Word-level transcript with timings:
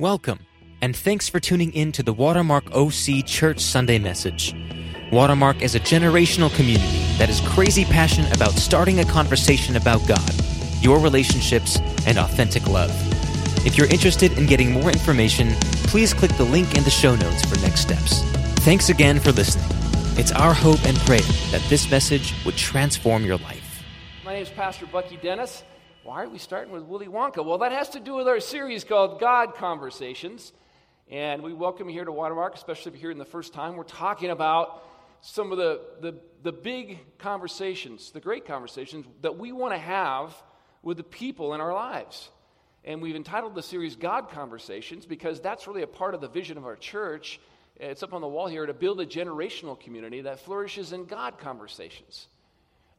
Welcome, 0.00 0.40
and 0.82 0.96
thanks 0.96 1.28
for 1.28 1.38
tuning 1.38 1.72
in 1.72 1.92
to 1.92 2.02
the 2.02 2.12
Watermark 2.12 2.64
OC 2.74 3.24
Church 3.24 3.60
Sunday 3.60 4.00
message. 4.00 4.52
Watermark 5.12 5.62
is 5.62 5.76
a 5.76 5.80
generational 5.80 6.52
community 6.56 7.06
that 7.16 7.30
is 7.30 7.40
crazy 7.42 7.84
passionate 7.84 8.34
about 8.34 8.50
starting 8.54 8.98
a 8.98 9.04
conversation 9.04 9.76
about 9.76 10.04
God, 10.08 10.34
your 10.80 10.98
relationships, 10.98 11.78
and 12.08 12.18
authentic 12.18 12.66
love. 12.66 12.90
If 13.64 13.78
you're 13.78 13.86
interested 13.86 14.36
in 14.36 14.46
getting 14.46 14.72
more 14.72 14.90
information, 14.90 15.52
please 15.84 16.12
click 16.12 16.32
the 16.38 16.44
link 16.44 16.76
in 16.76 16.82
the 16.82 16.90
show 16.90 17.14
notes 17.14 17.44
for 17.44 17.56
next 17.60 17.82
steps. 17.82 18.20
Thanks 18.64 18.88
again 18.88 19.20
for 19.20 19.30
listening. 19.30 19.68
It's 20.18 20.32
our 20.32 20.54
hope 20.54 20.84
and 20.86 20.96
prayer 20.98 21.20
that 21.52 21.64
this 21.68 21.88
message 21.88 22.34
would 22.44 22.56
transform 22.56 23.24
your 23.24 23.36
life. 23.36 23.84
My 24.24 24.32
name 24.32 24.42
is 24.42 24.50
Pastor 24.50 24.86
Bucky 24.86 25.18
Dennis. 25.18 25.62
Why 26.04 26.24
are 26.24 26.28
we 26.28 26.36
starting 26.36 26.70
with 26.70 26.82
Willy 26.82 27.06
Wonka? 27.06 27.42
Well, 27.42 27.56
that 27.58 27.72
has 27.72 27.88
to 27.90 28.00
do 28.00 28.12
with 28.12 28.28
our 28.28 28.38
series 28.38 28.84
called 28.84 29.18
God 29.18 29.54
Conversations. 29.54 30.52
And 31.10 31.42
we 31.42 31.54
welcome 31.54 31.88
you 31.88 31.94
here 31.94 32.04
to 32.04 32.12
Watermark, 32.12 32.54
especially 32.54 32.90
if 32.90 32.96
you're 32.96 33.00
here 33.00 33.10
in 33.10 33.16
the 33.16 33.24
first 33.24 33.54
time. 33.54 33.74
We're 33.74 33.84
talking 33.84 34.28
about 34.28 34.82
some 35.22 35.50
of 35.50 35.56
the, 35.56 35.80
the, 36.02 36.14
the 36.42 36.52
big 36.52 36.98
conversations, 37.16 38.10
the 38.10 38.20
great 38.20 38.44
conversations 38.44 39.06
that 39.22 39.38
we 39.38 39.50
want 39.50 39.72
to 39.72 39.78
have 39.78 40.34
with 40.82 40.98
the 40.98 41.04
people 41.04 41.54
in 41.54 41.62
our 41.62 41.72
lives. 41.72 42.28
And 42.84 43.00
we've 43.00 43.16
entitled 43.16 43.54
the 43.54 43.62
series 43.62 43.96
God 43.96 44.28
Conversations 44.28 45.06
because 45.06 45.40
that's 45.40 45.66
really 45.66 45.80
a 45.80 45.86
part 45.86 46.14
of 46.14 46.20
the 46.20 46.28
vision 46.28 46.58
of 46.58 46.66
our 46.66 46.76
church. 46.76 47.40
It's 47.76 48.02
up 48.02 48.12
on 48.12 48.20
the 48.20 48.28
wall 48.28 48.48
here 48.48 48.66
to 48.66 48.74
build 48.74 49.00
a 49.00 49.06
generational 49.06 49.80
community 49.80 50.20
that 50.20 50.40
flourishes 50.40 50.92
in 50.92 51.06
God 51.06 51.38
conversations 51.38 52.28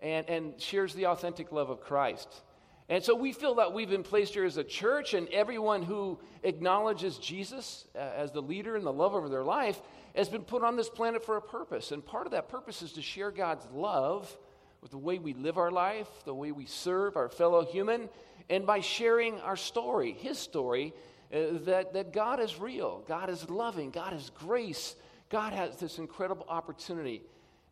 and, 0.01 0.27
and 0.27 0.59
shares 0.59 0.95
the 0.95 1.05
authentic 1.05 1.51
love 1.51 1.69
of 1.69 1.81
Christ. 1.81 2.41
And 2.87 3.03
so 3.03 3.15
we 3.15 3.31
feel 3.31 3.55
that 3.55 3.73
we've 3.73 3.89
been 3.89 4.03
placed 4.03 4.33
here 4.33 4.45
as 4.45 4.57
a 4.57 4.63
church, 4.63 5.15
and 5.15 5.27
everyone 5.29 5.81
who 5.81 6.19
acknowledges 6.43 7.17
Jesus 7.17 7.85
uh, 7.95 7.99
as 7.99 8.31
the 8.31 8.41
leader 8.41 8.75
and 8.75 8.85
the 8.85 8.93
lover 8.93 9.23
of 9.23 9.31
their 9.31 9.43
life 9.43 9.81
has 10.15 10.29
been 10.29 10.43
put 10.43 10.63
on 10.63 10.75
this 10.75 10.89
planet 10.89 11.25
for 11.25 11.37
a 11.37 11.41
purpose. 11.41 11.91
And 11.91 12.05
part 12.05 12.27
of 12.27 12.31
that 12.33 12.47
purpose 12.47 12.83
is 12.83 12.93
to 12.93 13.01
share 13.01 13.31
God's 13.31 13.67
love 13.73 14.37
with 14.81 14.91
the 14.91 14.99
way 14.99 15.17
we 15.17 15.33
live 15.33 15.57
our 15.57 15.71
life, 15.71 16.07
the 16.25 16.33
way 16.33 16.51
we 16.51 16.67
serve 16.67 17.17
our 17.17 17.27
fellow 17.27 17.65
human, 17.65 18.07
and 18.51 18.67
by 18.67 18.81
sharing 18.81 19.39
our 19.41 19.55
story, 19.55 20.13
His 20.13 20.37
story, 20.37 20.93
uh, 21.33 21.57
that, 21.65 21.93
that 21.93 22.13
God 22.13 22.39
is 22.39 22.59
real, 22.59 23.03
God 23.07 23.31
is 23.31 23.49
loving, 23.49 23.89
God 23.89 24.13
is 24.13 24.29
grace, 24.35 24.95
God 25.29 25.53
has 25.53 25.77
this 25.77 25.97
incredible 25.97 26.45
opportunity, 26.47 27.23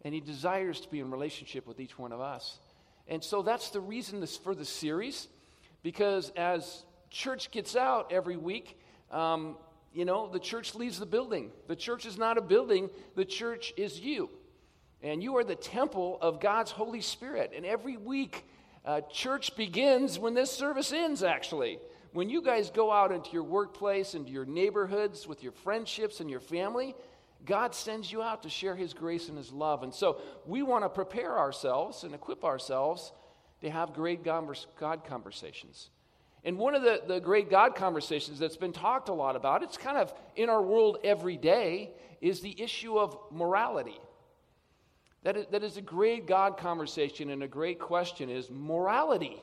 and 0.04 0.12
He 0.12 0.22
desires 0.22 0.82
to 0.82 0.90
be 0.90 1.00
in 1.00 1.12
relationship 1.12 1.68
with 1.68 1.80
each 1.80 2.00
one 2.00 2.12
of 2.12 2.20
us. 2.20 2.60
And 3.08 3.24
so 3.24 3.42
that's 3.42 3.70
the 3.70 3.82
reason 3.82 4.20
this, 4.20 4.38
for 4.38 4.56
the 4.56 4.66
series, 4.66 5.28
because 5.82 6.32
as 6.36 6.84
church 7.10 7.52
gets 7.52 7.76
out 7.76 8.12
every 8.12 8.38
week, 8.38 8.80
um, 9.12 9.58
you 9.94 10.06
know, 10.06 10.28
the 10.28 10.40
church 10.40 10.74
leaves 10.74 11.00
the 11.00 11.06
building. 11.06 11.52
The 11.68 11.76
church 11.76 12.06
is 12.06 12.18
not 12.18 12.38
a 12.38 12.42
building, 12.42 12.90
the 13.16 13.26
church 13.26 13.74
is 13.78 14.00
you. 14.00 14.30
And 15.02 15.22
you 15.22 15.38
are 15.38 15.44
the 15.44 15.56
temple 15.56 16.18
of 16.22 16.40
God's 16.40 16.72
Holy 16.72 17.02
Spirit. 17.02 17.52
And 17.56 17.66
every 17.66 17.98
week, 17.98 18.46
uh, 18.86 19.02
church 19.12 19.56
begins 19.56 20.18
when 20.18 20.34
this 20.34 20.50
service 20.50 20.92
ends, 20.94 21.24
actually. 21.24 21.80
When 22.14 22.30
you 22.30 22.42
guys 22.42 22.70
go 22.70 22.92
out 22.92 23.12
into 23.12 23.32
your 23.32 23.44
workplace, 23.44 24.16
into 24.16 24.32
your 24.32 24.46
neighborhoods, 24.46 25.28
with 25.28 25.44
your 25.44 25.52
friendships 25.52 26.20
and 26.20 26.30
your 26.30 26.40
family, 26.40 26.96
God 27.46 27.76
sends 27.76 28.12
you 28.12 28.22
out 28.22 28.44
to 28.44 28.50
share 28.50 28.76
His 28.76 28.94
grace 28.94 29.30
and 29.30 29.38
His 29.38 29.52
love. 29.52 29.84
And 29.84 29.94
so 29.94 30.22
we 30.46 30.64
want 30.64 30.84
to 30.84 30.90
prepare 30.90 31.38
ourselves 31.38 32.04
and 32.04 32.14
equip 32.14 32.44
ourselves 32.44 33.12
to 33.62 33.70
have 33.70 33.94
great 33.94 34.24
God 34.24 35.04
conversations. 35.06 35.90
And 36.44 36.58
one 36.58 36.76
of 36.76 36.82
the, 36.82 37.02
the 37.08 37.20
great 37.20 37.50
God 37.50 37.76
conversations 37.76 38.40
that's 38.40 38.58
been 38.58 38.74
talked 38.74 39.10
a 39.10 39.14
lot 39.14 39.36
about, 39.36 39.64
it's 39.64 39.78
kind 39.78 39.98
of 39.98 40.14
in 40.36 40.50
our 40.50 40.62
world 40.62 40.98
every 41.04 41.38
day, 41.38 41.92
is 42.22 42.42
the 42.42 42.62
issue 42.62 42.98
of 42.98 43.18
morality. 43.32 44.00
That 45.24 45.38
is, 45.38 45.46
that 45.52 45.64
is 45.64 45.78
a 45.78 45.82
great 45.82 46.28
God 46.28 46.58
conversation 46.58 47.30
and 47.30 47.44
a 47.44 47.48
great 47.48 47.80
question 47.80 48.30
is 48.30 48.50
morality. 48.50 49.42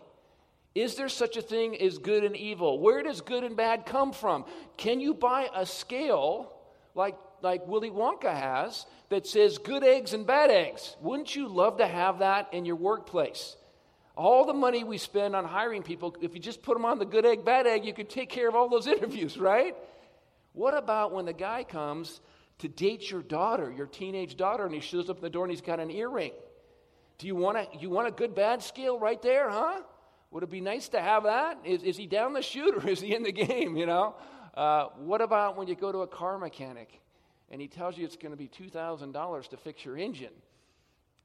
Is 0.74 0.94
there 0.94 1.08
such 1.08 1.36
a 1.36 1.42
thing 1.42 1.80
as 1.80 1.98
good 1.98 2.22
and 2.22 2.36
evil? 2.36 2.78
Where 2.78 3.02
does 3.02 3.22
good 3.22 3.44
and 3.44 3.56
bad 3.56 3.86
come 3.86 4.12
from? 4.12 4.44
Can 4.76 5.00
you 5.00 5.14
buy 5.14 5.48
a 5.54 5.66
scale 5.66 6.52
like 6.94 7.16
like 7.42 7.66
Willy 7.66 7.90
Wonka 7.90 8.32
has 8.34 8.86
that 9.08 9.26
says 9.26 9.58
good 9.58 9.84
eggs 9.84 10.12
and 10.12 10.26
bad 10.26 10.50
eggs. 10.50 10.96
Wouldn't 11.00 11.34
you 11.34 11.48
love 11.48 11.78
to 11.78 11.86
have 11.86 12.20
that 12.20 12.52
in 12.52 12.64
your 12.64 12.76
workplace? 12.76 13.56
All 14.16 14.44
the 14.44 14.54
money 14.54 14.84
we 14.84 14.98
spend 14.98 15.34
on 15.34 15.44
hiring 15.44 15.82
people, 15.82 16.16
if 16.20 16.34
you 16.34 16.40
just 16.40 16.62
put 16.62 16.74
them 16.74 16.84
on 16.84 16.98
the 16.98 17.04
good 17.04 17.24
egg, 17.24 17.44
bad 17.44 17.66
egg, 17.66 17.84
you 17.84 17.92
could 17.92 18.10
take 18.10 18.28
care 18.28 18.48
of 18.48 18.54
all 18.54 18.68
those 18.68 18.86
interviews, 18.88 19.38
right? 19.38 19.74
What 20.52 20.76
about 20.76 21.12
when 21.12 21.26
the 21.26 21.32
guy 21.32 21.64
comes 21.64 22.20
to 22.58 22.68
date 22.68 23.10
your 23.10 23.22
daughter, 23.22 23.72
your 23.72 23.86
teenage 23.86 24.36
daughter, 24.36 24.64
and 24.64 24.74
he 24.74 24.80
shows 24.80 25.08
up 25.08 25.16
at 25.16 25.22
the 25.22 25.30
door 25.30 25.44
and 25.44 25.50
he's 25.50 25.60
got 25.60 25.80
an 25.80 25.90
earring? 25.90 26.32
Do 27.18 27.26
you 27.26 27.36
want 27.36 27.58
a, 27.58 27.66
you 27.78 27.90
want 27.90 28.08
a 28.08 28.10
good 28.10 28.34
bad 28.34 28.62
scale 28.62 28.98
right 28.98 29.20
there, 29.22 29.50
huh? 29.50 29.80
Would 30.30 30.42
it 30.42 30.50
be 30.50 30.60
nice 30.60 30.88
to 30.90 31.00
have 31.00 31.24
that? 31.24 31.58
Is, 31.64 31.82
is 31.82 31.96
he 31.96 32.06
down 32.06 32.32
the 32.32 32.42
chute 32.42 32.74
or 32.74 32.88
is 32.88 33.00
he 33.00 33.14
in 33.14 33.22
the 33.22 33.32
game, 33.46 33.76
you 33.76 33.86
know? 33.86 34.14
Uh, 34.54 34.86
what 34.96 35.20
about 35.20 35.56
when 35.56 35.68
you 35.68 35.74
go 35.74 35.92
to 35.92 35.98
a 35.98 36.06
car 36.06 36.38
mechanic 36.38 37.00
and 37.50 37.60
he 37.60 37.68
tells 37.68 37.98
you 37.98 38.04
it's 38.04 38.16
going 38.16 38.32
to 38.32 38.36
be 38.36 38.48
$2,000 38.48 39.48
to 39.48 39.56
fix 39.56 39.84
your 39.84 39.96
engine. 39.96 40.32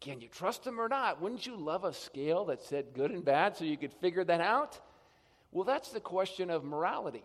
Can 0.01 0.21
you 0.21 0.27
trust 0.27 0.65
him 0.65 0.79
or 0.79 0.89
not? 0.89 1.21
Wouldn't 1.21 1.45
you 1.45 1.55
love 1.55 1.83
a 1.83 1.93
scale 1.93 2.45
that 2.45 2.63
said 2.63 2.93
good 2.93 3.11
and 3.11 3.23
bad 3.23 3.57
so 3.57 3.63
you 3.63 3.77
could 3.77 3.93
figure 3.93 4.23
that 4.23 4.41
out? 4.41 4.79
Well, 5.51 5.63
that's 5.63 5.89
the 5.89 5.99
question 5.99 6.49
of 6.49 6.63
morality, 6.63 7.23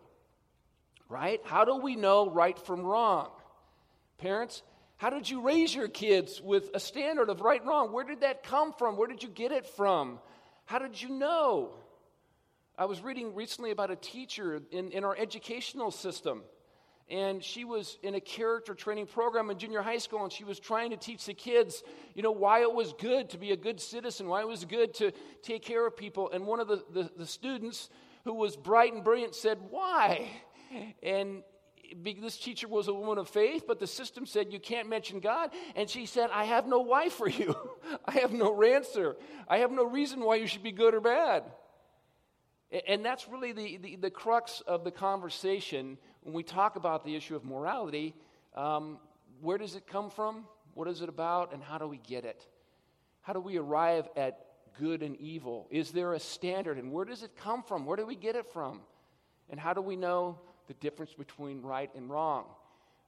right? 1.08 1.40
How 1.44 1.64
do 1.64 1.76
we 1.76 1.96
know 1.96 2.30
right 2.30 2.58
from 2.58 2.82
wrong? 2.82 3.30
Parents, 4.18 4.62
how 4.98 5.10
did 5.10 5.28
you 5.28 5.40
raise 5.40 5.74
your 5.74 5.88
kids 5.88 6.40
with 6.42 6.70
a 6.74 6.80
standard 6.80 7.30
of 7.30 7.40
right 7.40 7.60
and 7.60 7.68
wrong? 7.68 7.92
Where 7.92 8.04
did 8.04 8.20
that 8.20 8.44
come 8.44 8.72
from? 8.74 8.96
Where 8.96 9.08
did 9.08 9.22
you 9.22 9.28
get 9.28 9.50
it 9.50 9.66
from? 9.66 10.18
How 10.66 10.78
did 10.78 11.00
you 11.00 11.08
know? 11.08 11.74
I 12.78 12.84
was 12.84 13.02
reading 13.02 13.34
recently 13.34 13.72
about 13.72 13.90
a 13.90 13.96
teacher 13.96 14.62
in, 14.70 14.92
in 14.92 15.04
our 15.04 15.16
educational 15.16 15.90
system 15.90 16.42
and 17.10 17.42
she 17.42 17.64
was 17.64 17.98
in 18.02 18.14
a 18.14 18.20
character 18.20 18.74
training 18.74 19.06
program 19.06 19.50
in 19.50 19.58
junior 19.58 19.82
high 19.82 19.98
school 19.98 20.22
and 20.22 20.32
she 20.32 20.44
was 20.44 20.58
trying 20.60 20.90
to 20.90 20.96
teach 20.96 21.26
the 21.26 21.34
kids 21.34 21.82
you 22.14 22.22
know 22.22 22.30
why 22.30 22.60
it 22.62 22.72
was 22.72 22.92
good 22.94 23.28
to 23.28 23.38
be 23.38 23.52
a 23.52 23.56
good 23.56 23.80
citizen 23.80 24.28
why 24.28 24.40
it 24.40 24.48
was 24.48 24.64
good 24.64 24.94
to 24.94 25.12
take 25.42 25.62
care 25.62 25.86
of 25.86 25.96
people 25.96 26.30
and 26.32 26.46
one 26.46 26.60
of 26.60 26.68
the, 26.68 26.82
the, 26.92 27.10
the 27.16 27.26
students 27.26 27.90
who 28.24 28.34
was 28.34 28.56
bright 28.56 28.92
and 28.92 29.04
brilliant 29.04 29.34
said 29.34 29.58
why 29.70 30.28
and 31.02 31.42
this 32.02 32.36
teacher 32.36 32.68
was 32.68 32.88
a 32.88 32.94
woman 32.94 33.18
of 33.18 33.28
faith, 33.28 33.64
but 33.66 33.78
the 33.78 33.86
system 33.86 34.26
said 34.26 34.52
you 34.52 34.60
can't 34.60 34.88
mention 34.88 35.20
God. 35.20 35.50
And 35.74 35.88
she 35.88 36.06
said, 36.06 36.30
I 36.32 36.44
have 36.44 36.66
no 36.66 36.80
why 36.80 37.08
for 37.08 37.28
you. 37.28 37.54
I 38.04 38.12
have 38.20 38.32
no 38.32 38.62
answer. 38.62 39.16
I 39.48 39.58
have 39.58 39.72
no 39.72 39.84
reason 39.84 40.20
why 40.20 40.36
you 40.36 40.46
should 40.46 40.62
be 40.62 40.72
good 40.72 40.94
or 40.94 41.00
bad. 41.00 41.44
And 42.86 43.04
that's 43.04 43.28
really 43.28 43.52
the, 43.52 43.76
the, 43.78 43.96
the 43.96 44.10
crux 44.10 44.60
of 44.66 44.84
the 44.84 44.92
conversation 44.92 45.98
when 46.22 46.34
we 46.34 46.42
talk 46.42 46.76
about 46.76 47.04
the 47.04 47.16
issue 47.16 47.34
of 47.34 47.44
morality, 47.44 48.14
um, 48.54 48.98
where 49.40 49.58
does 49.58 49.74
it 49.74 49.86
come 49.86 50.10
from? 50.10 50.44
What 50.74 50.86
is 50.88 51.00
it 51.00 51.08
about? 51.08 51.52
And 51.52 51.62
how 51.62 51.78
do 51.78 51.86
we 51.86 51.98
get 51.98 52.24
it? 52.24 52.46
How 53.22 53.32
do 53.32 53.40
we 53.40 53.56
arrive 53.58 54.08
at 54.16 54.46
good 54.78 55.02
and 55.02 55.16
evil? 55.20 55.66
Is 55.70 55.90
there 55.90 56.12
a 56.12 56.20
standard? 56.20 56.78
And 56.78 56.92
where 56.92 57.04
does 57.04 57.22
it 57.22 57.36
come 57.36 57.62
from? 57.62 57.86
Where 57.86 57.96
do 57.96 58.06
we 58.06 58.16
get 58.16 58.36
it 58.36 58.46
from? 58.52 58.80
And 59.48 59.58
how 59.58 59.72
do 59.72 59.80
we 59.80 59.96
know 59.96 60.38
the 60.68 60.74
difference 60.74 61.12
between 61.14 61.62
right 61.62 61.90
and 61.94 62.08
wrong? 62.08 62.44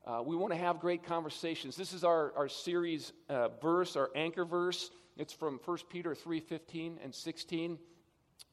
Uh, 0.04 0.22
we 0.24 0.34
want 0.34 0.52
to 0.52 0.58
have 0.58 0.80
great 0.80 1.04
conversations. 1.04 1.76
This 1.76 1.92
is 1.92 2.02
our, 2.02 2.32
our 2.36 2.48
series 2.48 3.12
uh, 3.28 3.48
verse, 3.60 3.94
our 3.94 4.10
anchor 4.16 4.44
verse. 4.44 4.90
It's 5.16 5.32
from 5.32 5.60
1 5.64 5.78
Peter 5.90 6.14
3 6.14 6.40
15 6.40 6.98
and 7.04 7.14
16. 7.14 7.78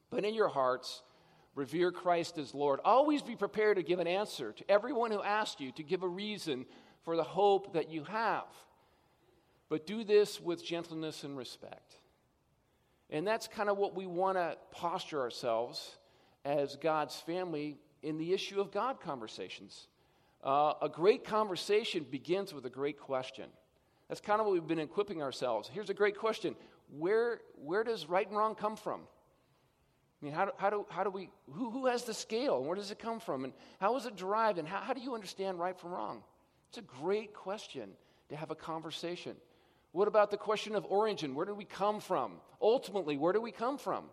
But 0.09 0.25
in 0.25 0.33
your 0.33 0.47
hearts, 0.47 1.03
Revere 1.59 1.91
Christ 1.91 2.37
as 2.37 2.53
Lord. 2.53 2.79
Always 2.85 3.21
be 3.21 3.35
prepared 3.35 3.75
to 3.75 3.83
give 3.83 3.99
an 3.99 4.07
answer 4.07 4.53
to 4.53 4.71
everyone 4.71 5.11
who 5.11 5.21
asks 5.21 5.59
you, 5.59 5.73
to 5.73 5.83
give 5.83 6.03
a 6.03 6.07
reason 6.07 6.65
for 7.03 7.17
the 7.17 7.23
hope 7.23 7.73
that 7.73 7.89
you 7.91 8.05
have. 8.05 8.45
But 9.67 9.85
do 9.85 10.05
this 10.05 10.39
with 10.39 10.63
gentleness 10.63 11.25
and 11.25 11.37
respect. 11.37 11.95
And 13.09 13.27
that's 13.27 13.47
kind 13.47 13.69
of 13.69 13.77
what 13.77 13.93
we 13.93 14.05
want 14.05 14.37
to 14.37 14.57
posture 14.71 15.19
ourselves 15.19 15.97
as 16.45 16.77
God's 16.77 17.15
family 17.17 17.77
in 18.03 18.17
the 18.17 18.31
issue 18.31 18.61
of 18.61 18.71
God 18.71 19.01
conversations. 19.01 19.87
Uh, 20.41 20.73
a 20.81 20.87
great 20.87 21.25
conversation 21.25 22.05
begins 22.09 22.53
with 22.53 22.65
a 22.65 22.69
great 22.69 22.99
question. 22.99 23.49
That's 24.07 24.21
kind 24.21 24.39
of 24.39 24.45
what 24.45 24.53
we've 24.53 24.65
been 24.65 24.79
equipping 24.79 25.21
ourselves. 25.21 25.69
Here's 25.71 25.89
a 25.89 25.93
great 25.93 26.17
question 26.17 26.55
Where, 26.97 27.41
where 27.55 27.83
does 27.83 28.07
right 28.07 28.27
and 28.27 28.37
wrong 28.37 28.55
come 28.55 28.77
from? 28.77 29.01
I 30.21 30.25
mean, 30.25 30.33
how 30.33 30.45
do, 30.45 30.51
how 30.57 30.69
do, 30.69 30.85
how 30.89 31.03
do 31.03 31.09
we, 31.09 31.29
who, 31.51 31.71
who 31.71 31.85
has 31.85 32.03
the 32.03 32.13
scale? 32.13 32.57
And 32.57 32.67
where 32.67 32.75
does 32.75 32.91
it 32.91 32.99
come 32.99 33.19
from? 33.19 33.45
And 33.45 33.53
how 33.79 33.95
is 33.95 34.05
it 34.05 34.17
derived? 34.17 34.59
And 34.59 34.67
how, 34.67 34.79
how 34.79 34.93
do 34.93 35.01
you 35.01 35.15
understand 35.15 35.59
right 35.59 35.79
from 35.79 35.91
wrong? 35.91 36.23
It's 36.69 36.77
a 36.77 36.81
great 36.81 37.33
question 37.33 37.89
to 38.29 38.35
have 38.35 38.51
a 38.51 38.55
conversation. 38.55 39.35
What 39.91 40.07
about 40.07 40.29
the 40.29 40.37
question 40.37 40.75
of 40.75 40.85
origin? 40.85 41.35
Where 41.35 41.45
did 41.45 41.57
we 41.57 41.65
come 41.65 41.99
from? 41.99 42.33
Ultimately, 42.61 43.17
where 43.17 43.33
do 43.33 43.41
we 43.41 43.51
come 43.51 43.77
from? 43.77 44.05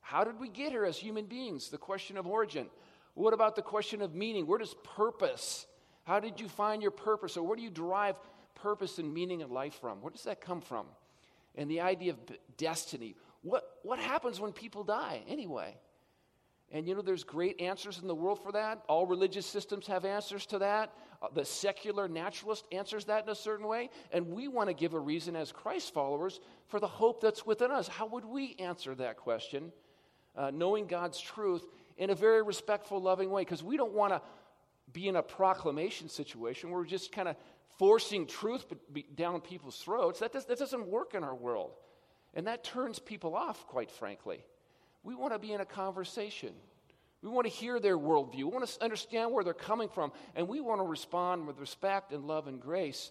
How 0.00 0.24
did 0.24 0.40
we 0.40 0.48
get 0.48 0.70
here 0.70 0.84
as 0.84 0.96
human 0.96 1.26
beings? 1.26 1.68
The 1.68 1.76
question 1.76 2.16
of 2.16 2.26
origin. 2.26 2.68
What 3.14 3.34
about 3.34 3.56
the 3.56 3.62
question 3.62 4.00
of 4.00 4.14
meaning? 4.14 4.46
Where 4.46 4.58
does 4.58 4.74
purpose? 4.96 5.66
How 6.04 6.20
did 6.20 6.40
you 6.40 6.48
find 6.48 6.80
your 6.80 6.92
purpose? 6.92 7.36
Or 7.36 7.46
where 7.46 7.56
do 7.56 7.62
you 7.62 7.70
derive 7.70 8.16
purpose 8.54 8.98
and 8.98 9.12
meaning 9.12 9.40
in 9.40 9.50
life 9.50 9.74
from? 9.80 10.00
Where 10.00 10.12
does 10.12 10.24
that 10.24 10.40
come 10.40 10.60
from? 10.60 10.86
And 11.54 11.70
the 11.70 11.80
idea 11.80 12.12
of 12.12 12.18
destiny. 12.56 13.16
What, 13.42 13.64
what 13.82 13.98
happens 13.98 14.40
when 14.40 14.52
people 14.52 14.84
die 14.84 15.22
anyway? 15.28 15.76
And 16.70 16.86
you 16.86 16.94
know, 16.94 17.00
there's 17.00 17.24
great 17.24 17.60
answers 17.60 17.98
in 17.98 18.08
the 18.08 18.14
world 18.14 18.42
for 18.42 18.52
that. 18.52 18.82
All 18.88 19.06
religious 19.06 19.46
systems 19.46 19.86
have 19.86 20.04
answers 20.04 20.44
to 20.46 20.58
that. 20.58 20.92
Uh, 21.22 21.28
the 21.34 21.44
secular 21.44 22.08
naturalist 22.08 22.66
answers 22.72 23.06
that 23.06 23.24
in 23.24 23.30
a 23.30 23.34
certain 23.34 23.66
way. 23.66 23.88
And 24.12 24.28
we 24.28 24.48
want 24.48 24.68
to 24.68 24.74
give 24.74 24.92
a 24.92 25.00
reason 25.00 25.34
as 25.34 25.50
Christ 25.50 25.94
followers 25.94 26.40
for 26.66 26.78
the 26.78 26.86
hope 26.86 27.22
that's 27.22 27.46
within 27.46 27.70
us. 27.70 27.88
How 27.88 28.06
would 28.08 28.24
we 28.24 28.54
answer 28.58 28.94
that 28.96 29.16
question? 29.16 29.72
Uh, 30.36 30.50
knowing 30.52 30.86
God's 30.86 31.18
truth 31.18 31.64
in 31.96 32.10
a 32.10 32.14
very 32.14 32.42
respectful, 32.42 33.00
loving 33.00 33.30
way. 33.30 33.42
Because 33.42 33.62
we 33.62 33.78
don't 33.78 33.94
want 33.94 34.12
to 34.12 34.20
be 34.92 35.08
in 35.08 35.16
a 35.16 35.22
proclamation 35.22 36.10
situation 36.10 36.70
where 36.70 36.80
we're 36.80 36.86
just 36.86 37.12
kind 37.12 37.28
of 37.28 37.36
forcing 37.78 38.26
truth 38.26 38.66
down 39.14 39.40
people's 39.40 39.78
throats. 39.78 40.20
That, 40.20 40.32
does, 40.32 40.44
that 40.46 40.58
doesn't 40.58 40.86
work 40.86 41.14
in 41.14 41.24
our 41.24 41.34
world. 41.34 41.72
And 42.34 42.46
that 42.46 42.64
turns 42.64 42.98
people 42.98 43.34
off, 43.34 43.66
quite 43.66 43.90
frankly. 43.90 44.44
We 45.02 45.14
want 45.14 45.32
to 45.32 45.38
be 45.38 45.52
in 45.52 45.60
a 45.60 45.66
conversation. 45.66 46.52
We 47.22 47.30
want 47.30 47.46
to 47.46 47.52
hear 47.52 47.80
their 47.80 47.98
worldview. 47.98 48.36
We 48.36 48.44
want 48.44 48.66
to 48.66 48.82
understand 48.82 49.32
where 49.32 49.42
they're 49.42 49.54
coming 49.54 49.88
from. 49.88 50.12
And 50.34 50.48
we 50.48 50.60
want 50.60 50.80
to 50.80 50.84
respond 50.84 51.46
with 51.46 51.58
respect 51.58 52.12
and 52.12 52.24
love 52.26 52.46
and 52.46 52.60
grace 52.60 53.10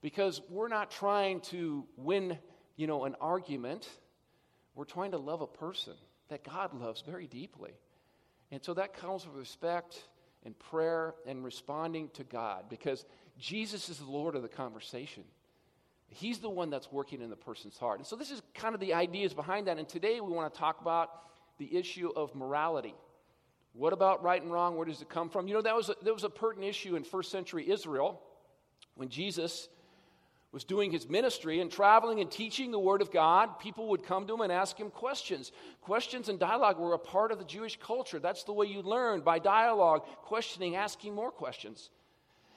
because 0.00 0.40
we're 0.48 0.68
not 0.68 0.90
trying 0.90 1.40
to 1.40 1.84
win, 1.96 2.38
you 2.76 2.86
know, 2.86 3.04
an 3.04 3.14
argument. 3.20 3.88
We're 4.74 4.84
trying 4.84 5.12
to 5.12 5.18
love 5.18 5.40
a 5.40 5.46
person 5.46 5.94
that 6.28 6.42
God 6.42 6.74
loves 6.74 7.02
very 7.02 7.26
deeply. 7.26 7.72
And 8.50 8.62
so 8.62 8.74
that 8.74 8.94
comes 8.94 9.26
with 9.26 9.36
respect 9.36 10.02
and 10.44 10.58
prayer 10.58 11.14
and 11.26 11.44
responding 11.44 12.10
to 12.14 12.24
God 12.24 12.64
because 12.68 13.04
Jesus 13.38 13.88
is 13.88 13.98
the 13.98 14.10
Lord 14.10 14.34
of 14.34 14.42
the 14.42 14.48
conversation. 14.48 15.24
He's 16.14 16.38
the 16.38 16.48
one 16.48 16.70
that's 16.70 16.90
working 16.92 17.20
in 17.20 17.30
the 17.30 17.36
person's 17.36 17.76
heart. 17.76 17.98
And 17.98 18.06
so 18.06 18.16
this 18.16 18.30
is 18.30 18.40
kind 18.54 18.74
of 18.74 18.80
the 18.80 18.94
ideas 18.94 19.34
behind 19.34 19.66
that. 19.66 19.78
And 19.78 19.88
today 19.88 20.20
we 20.20 20.32
want 20.32 20.52
to 20.52 20.58
talk 20.58 20.80
about 20.80 21.10
the 21.58 21.76
issue 21.76 22.10
of 22.14 22.34
morality. 22.34 22.94
What 23.72 23.92
about 23.92 24.22
right 24.22 24.40
and 24.40 24.52
wrong? 24.52 24.76
Where 24.76 24.86
does 24.86 25.02
it 25.02 25.08
come 25.08 25.28
from? 25.28 25.48
You 25.48 25.54
know, 25.54 25.62
that 25.62 25.74
was 25.74 25.88
a, 25.88 25.96
that 26.02 26.14
was 26.14 26.24
a 26.24 26.30
pertinent 26.30 26.70
issue 26.70 26.94
in 26.94 27.02
first 27.02 27.30
century 27.30 27.68
Israel 27.68 28.20
when 28.94 29.08
Jesus 29.08 29.68
was 30.52 30.62
doing 30.62 30.92
his 30.92 31.08
ministry 31.08 31.60
and 31.60 31.68
traveling 31.68 32.20
and 32.20 32.30
teaching 32.30 32.70
the 32.70 32.78
Word 32.78 33.02
of 33.02 33.10
God. 33.10 33.58
People 33.58 33.88
would 33.88 34.04
come 34.04 34.24
to 34.28 34.34
him 34.34 34.40
and 34.40 34.52
ask 34.52 34.78
him 34.78 34.90
questions. 34.90 35.50
Questions 35.80 36.28
and 36.28 36.38
dialogue 36.38 36.78
were 36.78 36.94
a 36.94 36.98
part 36.98 37.32
of 37.32 37.38
the 37.40 37.44
Jewish 37.44 37.76
culture. 37.80 38.20
That's 38.20 38.44
the 38.44 38.52
way 38.52 38.66
you 38.66 38.80
learned 38.80 39.24
by 39.24 39.40
dialogue, 39.40 40.06
questioning, 40.22 40.76
asking 40.76 41.12
more 41.12 41.32
questions. 41.32 41.90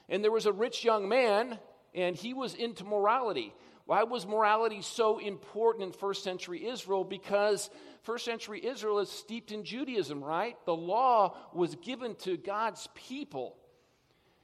And 0.08 0.22
there 0.22 0.30
was 0.30 0.46
a 0.46 0.52
rich 0.52 0.84
young 0.84 1.08
man 1.08 1.58
and 1.94 2.14
he 2.16 2.34
was 2.34 2.54
into 2.54 2.84
morality. 2.84 3.54
Why 3.86 4.02
was 4.02 4.26
morality 4.26 4.82
so 4.82 5.18
important 5.18 5.84
in 5.84 5.92
first 5.92 6.22
century 6.22 6.66
Israel? 6.66 7.04
Because 7.04 7.70
first 8.02 8.24
century 8.24 8.64
Israel 8.64 8.98
is 8.98 9.08
steeped 9.08 9.50
in 9.50 9.64
Judaism, 9.64 10.22
right? 10.22 10.56
The 10.66 10.76
law 10.76 11.36
was 11.54 11.74
given 11.76 12.14
to 12.16 12.36
God's 12.36 12.86
people. 12.94 13.56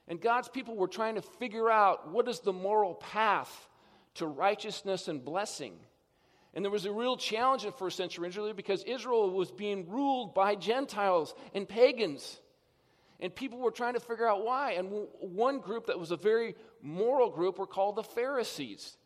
And 0.07 0.19
God's 0.19 0.49
people 0.49 0.75
were 0.75 0.87
trying 0.87 1.15
to 1.15 1.21
figure 1.21 1.69
out 1.69 2.11
what 2.11 2.27
is 2.27 2.39
the 2.39 2.53
moral 2.53 2.95
path 2.95 3.69
to 4.15 4.25
righteousness 4.25 5.07
and 5.07 5.23
blessing. 5.23 5.73
And 6.55 6.63
there 6.63 6.71
was 6.71 6.85
a 6.85 6.91
real 6.91 7.17
challenge 7.17 7.65
in 7.65 7.71
first 7.73 7.97
century 7.97 8.27
Israel 8.27 8.53
because 8.53 8.83
Israel 8.83 9.29
was 9.29 9.51
being 9.51 9.89
ruled 9.89 10.33
by 10.33 10.55
Gentiles 10.55 11.35
and 11.53 11.67
pagans. 11.67 12.39
And 13.19 13.33
people 13.33 13.59
were 13.59 13.71
trying 13.71 13.93
to 13.93 13.99
figure 13.99 14.27
out 14.27 14.43
why. 14.43 14.73
And 14.73 15.07
one 15.19 15.59
group 15.59 15.87
that 15.87 15.99
was 15.99 16.11
a 16.11 16.17
very 16.17 16.55
moral 16.81 17.29
group 17.29 17.57
were 17.57 17.67
called 17.67 17.95
the 17.95 18.03
Pharisees. 18.03 18.97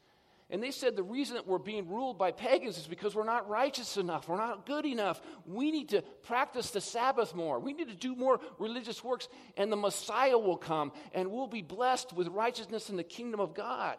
And 0.51 0.63
they 0.63 0.71
said 0.71 0.95
the 0.95 1.03
reason 1.03 1.35
that 1.35 1.45
we're 1.45 1.59
being 1.59 1.87
ruled 1.87 2.17
by 2.17 2.31
pagans 2.31 2.79
is 2.79 2.87
because 2.87 3.13
we're 3.13 3.23
not 3.23 3.47
righteous 3.47 3.97
enough. 3.97 4.27
We're 4.27 4.37
not 4.37 4.65
good 4.65 4.83
enough. 4.83 5.21
We 5.45 5.69
need 5.69 5.89
to 5.89 6.01
practice 6.23 6.71
the 6.71 6.81
Sabbath 6.81 7.35
more. 7.35 7.59
We 7.59 7.73
need 7.73 7.89
to 7.89 7.95
do 7.95 8.15
more 8.15 8.39
religious 8.57 9.03
works, 9.03 9.27
and 9.57 9.71
the 9.71 9.75
Messiah 9.75 10.39
will 10.39 10.57
come, 10.57 10.91
and 11.13 11.31
we'll 11.31 11.45
be 11.45 11.61
blessed 11.61 12.13
with 12.13 12.27
righteousness 12.29 12.89
in 12.89 12.97
the 12.97 13.03
kingdom 13.03 13.39
of 13.39 13.53
God. 13.53 13.97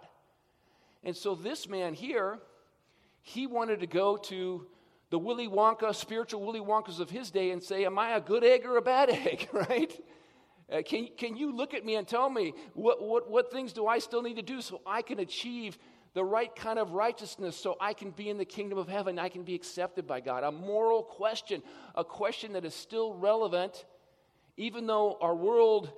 And 1.05 1.17
so 1.17 1.37
this 1.37 1.69
man 1.69 1.95
here, 1.95 2.41
he 3.23 3.47
wanted 3.47 3.81
to 3.81 3.87
go 3.87 4.17
to 4.17 4.67
the 5.11 5.19
Willy 5.19 5.49
Wonka, 5.49 5.95
spiritual 5.95 6.45
Willy 6.45 6.61
Wonkas 6.61 7.01
of 7.01 7.11
his 7.11 7.31
day 7.31 7.51
and 7.51 7.63
say, 7.63 7.85
Am 7.85 7.99
I 7.99 8.17
a 8.17 8.21
good 8.21 8.45
egg 8.45 8.65
or 8.65 8.77
a 8.77 8.83
bad 8.83 9.11
egg, 9.11 9.49
right? 9.53 9.93
Uh, 10.73 10.83
can, 10.83 11.09
can 11.17 11.37
you 11.37 11.53
look 11.53 11.75
at 11.75 11.85
me 11.85 11.97
and 11.97 12.07
tell 12.07 12.31
me 12.31 12.55
what, 12.75 13.03
what, 13.03 13.29
what 13.29 13.51
things 13.51 13.73
do 13.73 13.89
I 13.89 13.99
still 13.99 14.23
need 14.23 14.37
to 14.37 14.43
do 14.43 14.61
so 14.61 14.81
I 14.87 15.03
can 15.03 15.19
achieve 15.19 15.77
the 16.15 16.25
right 16.25 16.55
kind 16.55 16.79
of 16.79 16.93
righteousness 16.93 17.57
so 17.57 17.77
I 17.81 17.93
can 17.93 18.13
be 18.13 18.31
in 18.31 18.39
the 18.39 18.45
kingdom 18.45 18.79
of 18.79 18.89
heaven? 18.89 19.19
I 19.19 19.29
can 19.29 19.43
be 19.43 19.57
accepted 19.57 20.07
by 20.07 20.21
God. 20.21 20.45
A 20.45 20.53
moral 20.53 21.03
question, 21.03 21.63
a 21.97 22.05
question 22.05 22.53
that 22.53 22.65
is 22.65 22.75
still 22.75 23.15
relevant, 23.15 23.85
even 24.57 24.87
though 24.87 25.19
our 25.21 25.35
world 25.35 25.91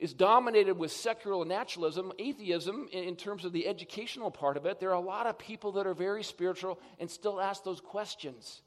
is 0.00 0.14
dominated 0.14 0.78
with 0.78 0.90
secular 0.90 1.44
naturalism, 1.44 2.10
atheism, 2.18 2.88
in 2.90 3.14
terms 3.16 3.44
of 3.44 3.52
the 3.52 3.68
educational 3.68 4.30
part 4.30 4.56
of 4.56 4.64
it. 4.64 4.80
There 4.80 4.88
are 4.88 4.94
a 4.94 5.00
lot 5.00 5.26
of 5.26 5.38
people 5.38 5.72
that 5.72 5.86
are 5.86 5.92
very 5.92 6.24
spiritual 6.24 6.80
and 6.98 7.08
still 7.08 7.40
ask 7.40 7.62
those 7.62 7.80
questions 7.80 8.62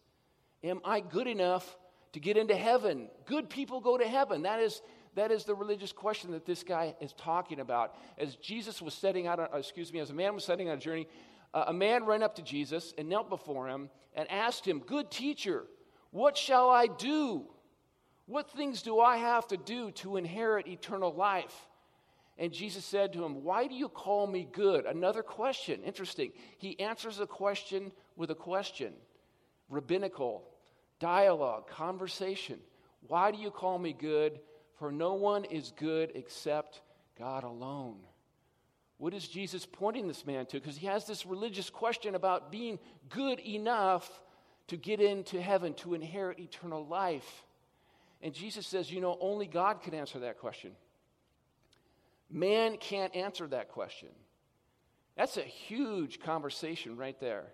Am 0.63 0.79
I 0.85 1.01
good 1.01 1.27
enough 1.27 1.77
to 2.13 2.19
get 2.19 2.37
into 2.37 2.55
heaven? 2.55 3.09
Good 3.25 3.49
people 3.49 3.81
go 3.81 3.97
to 3.97 4.07
heaven. 4.07 4.43
That 4.43 4.59
is, 4.59 4.81
that 5.15 5.31
is 5.31 5.43
the 5.43 5.55
religious 5.55 5.91
question 5.91 6.31
that 6.31 6.45
this 6.45 6.63
guy 6.63 6.95
is 7.01 7.11
talking 7.13 7.59
about. 7.59 7.95
As 8.17 8.35
Jesus 8.35 8.81
was 8.81 8.93
setting 8.93 9.27
out, 9.27 9.39
excuse 9.55 9.91
me, 9.91 9.99
as 9.99 10.11
a 10.11 10.13
man 10.13 10.35
was 10.35 10.45
setting 10.45 10.69
out 10.69 10.75
a 10.75 10.79
journey, 10.79 11.07
uh, 11.53 11.65
a 11.67 11.73
man 11.73 12.05
ran 12.05 12.23
up 12.23 12.35
to 12.35 12.41
Jesus 12.43 12.93
and 12.97 13.09
knelt 13.09 13.27
before 13.27 13.67
him 13.67 13.89
and 14.13 14.29
asked 14.31 14.65
him, 14.65 14.79
Good 14.79 15.09
teacher, 15.09 15.65
what 16.11 16.37
shall 16.37 16.69
I 16.69 16.85
do 16.87 17.47
what 18.25 18.51
things 18.51 18.81
do 18.81 18.99
I 18.99 19.17
have 19.17 19.47
to 19.47 19.57
do 19.57 19.91
to 19.91 20.17
inherit 20.17 20.67
eternal 20.67 21.13
life? 21.13 21.53
And 22.37 22.51
Jesus 22.51 22.83
said 22.83 23.13
to 23.13 23.23
him, 23.23 23.43
Why 23.43 23.67
do 23.67 23.75
you 23.75 23.89
call 23.89 24.25
me 24.25 24.47
good? 24.51 24.85
Another 24.85 25.21
question. 25.21 25.83
Interesting. 25.83 26.31
He 26.57 26.79
answers 26.79 27.19
a 27.19 27.27
question 27.27 27.91
with 28.15 28.31
a 28.31 28.35
question 28.35 28.93
rabbinical, 29.69 30.43
dialogue, 30.99 31.67
conversation. 31.67 32.59
Why 33.07 33.31
do 33.31 33.37
you 33.37 33.51
call 33.51 33.77
me 33.77 33.93
good? 33.93 34.39
For 34.79 34.91
no 34.91 35.13
one 35.13 35.45
is 35.45 35.71
good 35.77 36.11
except 36.15 36.81
God 37.17 37.43
alone. 37.43 37.97
What 38.97 39.13
is 39.13 39.27
Jesus 39.27 39.65
pointing 39.65 40.07
this 40.07 40.25
man 40.25 40.45
to? 40.47 40.59
Because 40.59 40.77
he 40.77 40.87
has 40.87 41.05
this 41.05 41.25
religious 41.25 41.69
question 41.69 42.15
about 42.15 42.51
being 42.51 42.79
good 43.09 43.39
enough 43.39 44.09
to 44.67 44.77
get 44.77 45.01
into 45.01 45.41
heaven, 45.41 45.73
to 45.75 45.93
inherit 45.93 46.39
eternal 46.39 46.85
life. 46.85 47.45
And 48.23 48.33
Jesus 48.33 48.65
says, 48.65 48.89
you 48.89 49.01
know, 49.01 49.17
only 49.19 49.45
God 49.45 49.81
can 49.81 49.93
answer 49.93 50.19
that 50.19 50.39
question. 50.39 50.71
Man 52.31 52.77
can't 52.77 53.13
answer 53.13 53.45
that 53.47 53.69
question. 53.69 54.07
That's 55.17 55.35
a 55.35 55.41
huge 55.41 56.21
conversation 56.21 56.95
right 56.95 57.19
there. 57.19 57.47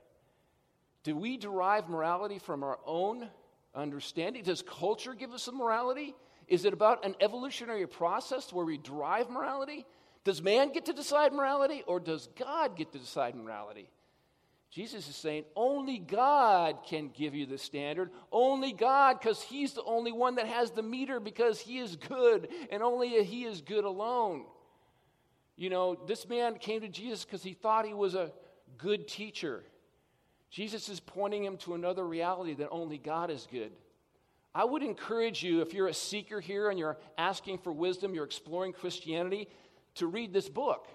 Do 1.04 1.16
we 1.16 1.38
derive 1.38 1.90
morality 1.90 2.38
from 2.38 2.64
our 2.64 2.78
own 2.86 3.28
understanding? 3.74 4.44
Does 4.44 4.62
culture 4.62 5.16
give 5.16 5.34
us 5.34 5.48
a 5.48 5.52
morality? 5.52 6.14
Is 6.48 6.66
it 6.66 6.74
about 6.74 7.04
an 7.04 7.16
evolutionary 7.20 7.88
process 7.88 8.54
where 8.54 8.66
we 8.66 8.78
derive 8.78 9.30
morality? 9.30 9.88
Does 10.24 10.42
man 10.42 10.72
get 10.72 10.86
to 10.86 10.94
decide 10.94 11.34
morality 11.34 11.84
or 11.88 12.00
does 12.00 12.30
God 12.38 12.78
get 12.78 12.92
to 12.92 13.00
decide 13.00 13.36
morality? 13.36 13.90
Jesus 14.72 15.10
is 15.10 15.16
saying 15.16 15.46
only 15.56 15.98
God 15.98 16.84
can 16.86 17.10
give 17.10 17.34
you 17.34 17.46
the 17.46 17.58
standard. 17.58 18.12
Only 18.32 18.72
God, 18.72 19.20
because 19.20 19.42
He's 19.42 19.74
the 19.74 19.84
only 19.84 20.12
one 20.12 20.36
that 20.36 20.48
has 20.48 20.72
the 20.72 20.84
meter, 20.84 21.20
because 21.20 21.60
He 21.60 21.80
is 21.80 21.96
good, 21.96 22.50
and 22.72 22.84
only 22.84 23.24
He 23.24 23.46
is 23.46 23.62
good 23.62 23.84
alone. 23.84 24.46
You 25.60 25.70
know, 25.70 26.00
this 26.08 26.30
man 26.30 26.56
came 26.56 26.80
to 26.82 26.88
Jesus 26.88 27.26
because 27.26 27.44
he 27.44 27.52
thought 27.52 27.86
he 27.86 27.94
was 27.94 28.16
a 28.16 28.32
good 28.78 29.10
teacher. 29.10 29.62
Jesus 30.50 30.88
is 30.88 31.02
pointing 31.02 31.44
him 31.44 31.58
to 31.58 31.74
another 31.74 32.08
reality 32.08 32.54
that 32.56 32.70
only 32.70 32.98
God 32.98 33.30
is 33.30 33.46
good. 33.52 33.74
I 34.56 34.64
would 34.64 34.84
encourage 34.84 35.44
you, 35.44 35.60
if 35.60 35.74
you're 35.74 35.90
a 35.90 35.94
seeker 35.94 36.40
here 36.40 36.70
and 36.70 36.80
you're 36.80 36.98
asking 37.18 37.58
for 37.58 37.74
wisdom, 37.74 38.16
you're 38.16 38.24
exploring 38.24 38.72
Christianity, 38.72 39.50
to 39.96 40.08
read 40.08 40.32
this 40.32 40.48
book. 40.48 40.88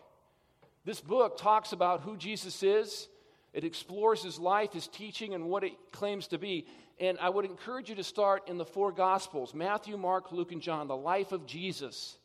This 0.86 1.02
book 1.02 1.36
talks 1.36 1.72
about 1.72 2.00
who 2.00 2.16
Jesus 2.16 2.62
is 2.62 3.06
it 3.54 3.64
explores 3.64 4.22
his 4.22 4.38
life, 4.38 4.72
his 4.72 4.88
teaching, 4.88 5.32
and 5.32 5.44
what 5.44 5.62
it 5.62 5.72
claims 5.92 6.26
to 6.28 6.38
be. 6.38 6.66
And 6.98 7.18
I 7.20 7.28
would 7.28 7.44
encourage 7.44 7.88
you 7.88 7.94
to 7.94 8.04
start 8.04 8.48
in 8.48 8.58
the 8.58 8.64
four 8.64 8.90
Gospels 8.90 9.54
Matthew, 9.54 9.96
Mark, 9.96 10.32
Luke, 10.32 10.50
and 10.50 10.60
John, 10.60 10.88
the 10.88 10.96
life 10.96 11.30
of 11.30 11.46
Jesus. 11.46 12.18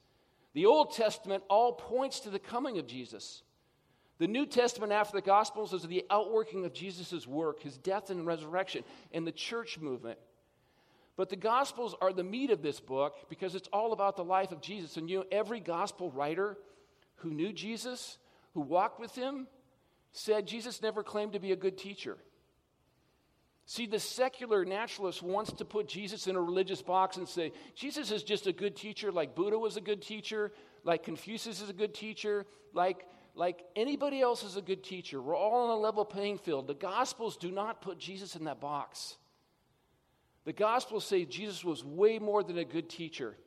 The 0.54 0.66
Old 0.66 0.94
Testament 0.94 1.44
all 1.48 1.74
points 1.74 2.22
to 2.22 2.32
the 2.32 2.40
coming 2.40 2.80
of 2.80 2.88
Jesus. 2.88 3.44
The 4.18 4.28
New 4.28 4.48
Testament, 4.48 4.92
after 4.92 5.16
the 5.16 5.22
Gospels, 5.22 5.72
is 5.72 5.84
the 5.84 6.04
outworking 6.10 6.66
of 6.66 6.74
Jesus' 6.74 7.28
work, 7.28 7.62
his 7.62 7.78
death 7.78 8.10
and 8.10 8.26
resurrection, 8.26 8.84
and 9.14 9.26
the 9.26 9.32
church 9.32 9.80
movement. 9.80 10.18
But 11.16 11.30
the 11.30 11.36
Gospels 11.36 11.96
are 12.02 12.12
the 12.12 12.24
meat 12.24 12.50
of 12.50 12.64
this 12.64 12.80
book 12.80 13.30
because 13.30 13.54
it's 13.54 13.70
all 13.72 13.94
about 13.94 14.16
the 14.16 14.24
life 14.24 14.52
of 14.52 14.62
Jesus. 14.62 14.98
And 14.98 15.10
you 15.10 15.20
know, 15.20 15.26
every 15.32 15.60
Gospel 15.60 16.10
writer 16.10 16.58
who 17.18 17.30
knew 17.30 17.54
Jesus, 17.54 18.18
who 18.56 18.62
walked 18.62 19.00
with 19.00 19.14
him, 19.14 19.48
said 20.12 20.48
Jesus 20.48 20.82
never 20.82 21.04
claimed 21.04 21.34
to 21.34 21.40
be 21.40 21.52
a 21.52 21.56
good 21.56 21.78
teacher. 21.78 22.18
See, 23.66 23.86
the 23.86 24.00
secular 24.00 24.66
naturalist 24.66 25.22
wants 25.22 25.52
to 25.54 25.66
put 25.66 25.88
Jesus 25.88 26.26
in 26.26 26.36
a 26.36 26.42
religious 26.42 26.82
box 26.82 27.18
and 27.18 27.30
say, 27.30 27.52
Jesus 27.76 28.10
is 28.10 28.24
just 28.24 28.48
a 28.48 28.52
good 28.52 28.76
teacher, 28.76 29.12
like 29.12 29.36
Buddha 29.36 29.60
was 29.60 29.78
a 29.78 29.82
good 29.82 30.02
teacher, 30.02 30.52
like 30.84 31.04
Confucius 31.04 31.62
is 31.62 31.70
a 31.70 31.74
good 31.74 31.94
teacher, 31.94 32.48
like, 32.74 33.06
like 33.36 33.64
anybody 33.76 34.22
else 34.22 34.44
is 34.44 34.58
a 34.58 34.62
good 34.62 34.84
teacher. 34.84 35.22
We're 35.22 35.38
all 35.38 35.70
on 35.70 35.78
a 35.78 35.80
level 35.80 36.04
playing 36.04 36.40
field. 36.40 36.66
The 36.66 36.74
Gospels 36.74 37.38
do 37.38 37.52
not 37.52 37.82
put 37.82 38.00
Jesus 38.00 38.36
in 38.36 38.46
that 38.46 38.60
box. 38.60 39.18
The 40.46 40.54
Gospels 40.54 41.06
say 41.06 41.26
Jesus 41.26 41.64
was 41.64 41.84
way 41.84 42.18
more 42.18 42.42
than 42.42 42.58
a 42.58 42.66
good 42.66 42.90
teacher. 42.90 43.38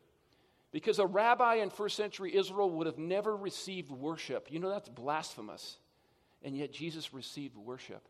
Because 0.71 1.01
a 1.01 1.07
rabbi 1.07 1.57
in 1.57 1.71
first 1.71 1.97
century 1.97 2.37
Israel 2.37 2.71
would 2.71 2.87
have 2.87 2.97
never 2.97 3.37
received 3.37 3.91
worship. 3.91 4.53
You 4.53 4.61
know, 4.61 4.71
that's 4.71 4.89
blasphemous. 4.89 5.79
And 6.45 6.57
yet 6.57 6.73
Jesus 6.73 7.15
received 7.15 7.57
worship. 7.57 8.07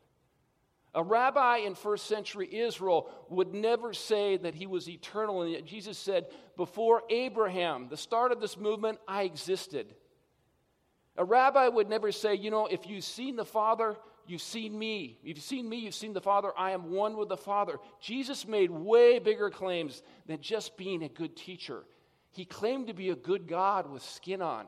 A 0.95 1.03
rabbi 1.03 1.59
in 1.59 1.75
first 1.75 2.07
century 2.07 2.49
Israel 2.55 3.09
would 3.31 3.55
never 3.55 3.95
say 3.95 4.37
that 4.37 4.55
he 4.55 4.67
was 4.67 4.89
eternal, 4.89 5.43
and 5.43 5.51
yet 5.51 5.65
Jesus 5.65 5.97
said, 5.97 6.27
Before 6.57 7.03
Abraham, 7.09 7.89
the 7.89 7.97
start 7.97 8.31
of 8.31 8.41
this 8.41 8.59
movement, 8.59 8.99
I 9.09 9.23
existed. 9.23 9.95
A 11.17 11.25
rabbi 11.25 11.69
would 11.69 11.89
never 11.89 12.13
say, 12.13 12.35
You 12.35 12.51
know, 12.51 12.67
if 12.67 12.87
you've 12.87 13.05
seen 13.05 13.37
the 13.37 13.45
Father, 13.45 13.97
you've 14.27 14.43
seen 14.43 14.79
me. 14.79 15.19
If 15.23 15.37
you've 15.37 15.45
seen 15.45 15.67
me, 15.67 15.79
you've 15.79 15.95
seen 15.95 16.13
the 16.13 16.21
Father. 16.21 16.53
I 16.59 16.73
am 16.73 16.91
one 16.91 17.17
with 17.17 17.31
the 17.31 17.39
Father. 17.39 17.79
Jesus 18.01 18.47
made 18.47 18.71
way 18.71 19.19
bigger 19.19 19.49
claims 19.49 20.03
than 20.27 20.43
just 20.43 20.77
being 20.77 21.03
a 21.03 21.09
good 21.09 21.37
teacher. 21.37 21.85
He 22.33 22.45
claimed 22.45 22.89
to 22.89 22.95
be 22.95 23.11
a 23.11 23.17
good 23.17 23.47
God 23.49 23.91
with 23.91 24.03
skin 24.03 24.43
on. 24.43 24.67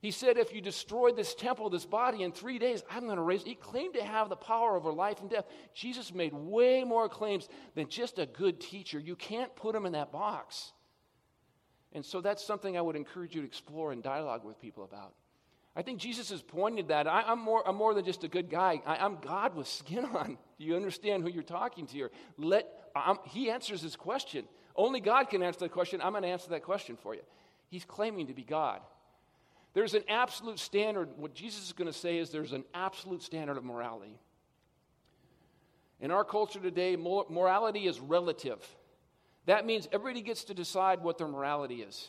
He 0.00 0.10
said, 0.10 0.38
If 0.38 0.54
you 0.54 0.60
destroy 0.60 1.12
this 1.12 1.34
temple, 1.34 1.68
this 1.68 1.84
body, 1.84 2.22
in 2.22 2.32
three 2.32 2.58
days, 2.58 2.82
I'm 2.90 3.04
going 3.04 3.16
to 3.16 3.22
raise. 3.22 3.42
He 3.42 3.54
claimed 3.54 3.94
to 3.94 4.02
have 4.02 4.28
the 4.28 4.36
power 4.36 4.76
over 4.76 4.92
life 4.92 5.20
and 5.20 5.28
death. 5.28 5.44
Jesus 5.74 6.14
made 6.14 6.32
way 6.32 6.84
more 6.84 7.08
claims 7.08 7.48
than 7.74 7.88
just 7.88 8.18
a 8.18 8.26
good 8.26 8.60
teacher. 8.60 8.98
You 8.98 9.14
can't 9.14 9.54
put 9.54 9.74
him 9.74 9.84
in 9.84 9.92
that 9.92 10.10
box. 10.10 10.72
And 11.92 12.04
so 12.04 12.20
that's 12.20 12.44
something 12.44 12.78
I 12.78 12.80
would 12.80 12.96
encourage 12.96 13.34
you 13.34 13.42
to 13.42 13.46
explore 13.46 13.92
and 13.92 14.02
dialogue 14.02 14.44
with 14.44 14.60
people 14.60 14.84
about. 14.84 15.12
I 15.76 15.82
think 15.82 16.00
Jesus 16.00 16.30
has 16.30 16.42
pointed 16.42 16.88
that. 16.88 17.06
I, 17.06 17.30
am 17.30 17.40
more, 17.40 17.66
I'm 17.68 17.76
more 17.76 17.94
than 17.94 18.04
just 18.04 18.24
a 18.24 18.28
good 18.28 18.50
guy. 18.50 18.80
I, 18.86 19.04
am 19.04 19.18
God 19.20 19.54
with 19.54 19.68
skin 19.68 20.04
on. 20.04 20.38
Do 20.58 20.64
you 20.64 20.76
understand 20.76 21.22
who 21.22 21.30
you're 21.30 21.42
talking 21.42 21.86
to 21.86 21.92
here? 21.92 22.10
Let, 22.38 22.66
I'm, 22.94 23.18
he 23.26 23.50
answers 23.50 23.82
this 23.82 23.96
question. 23.96 24.46
Only 24.74 25.00
God 25.00 25.28
can 25.28 25.42
answer 25.42 25.60
that 25.60 25.72
question. 25.72 26.00
I'm 26.02 26.12
going 26.12 26.22
to 26.22 26.28
answer 26.28 26.50
that 26.50 26.62
question 26.62 26.96
for 26.96 27.14
you. 27.14 27.22
He's 27.68 27.84
claiming 27.84 28.28
to 28.28 28.34
be 28.34 28.42
God. 28.42 28.80
There's 29.72 29.94
an 29.94 30.02
absolute 30.08 30.58
standard. 30.58 31.10
What 31.16 31.34
Jesus 31.34 31.66
is 31.66 31.72
going 31.72 31.90
to 31.90 31.96
say 31.96 32.18
is 32.18 32.30
there's 32.30 32.52
an 32.52 32.64
absolute 32.74 33.22
standard 33.22 33.56
of 33.56 33.64
morality. 33.64 34.18
In 36.00 36.10
our 36.10 36.24
culture 36.24 36.60
today, 36.60 36.96
morality 36.96 37.86
is 37.86 38.00
relative. 38.00 38.66
That 39.46 39.66
means 39.66 39.88
everybody 39.92 40.22
gets 40.22 40.44
to 40.44 40.54
decide 40.54 41.02
what 41.02 41.18
their 41.18 41.28
morality 41.28 41.82
is. 41.82 42.08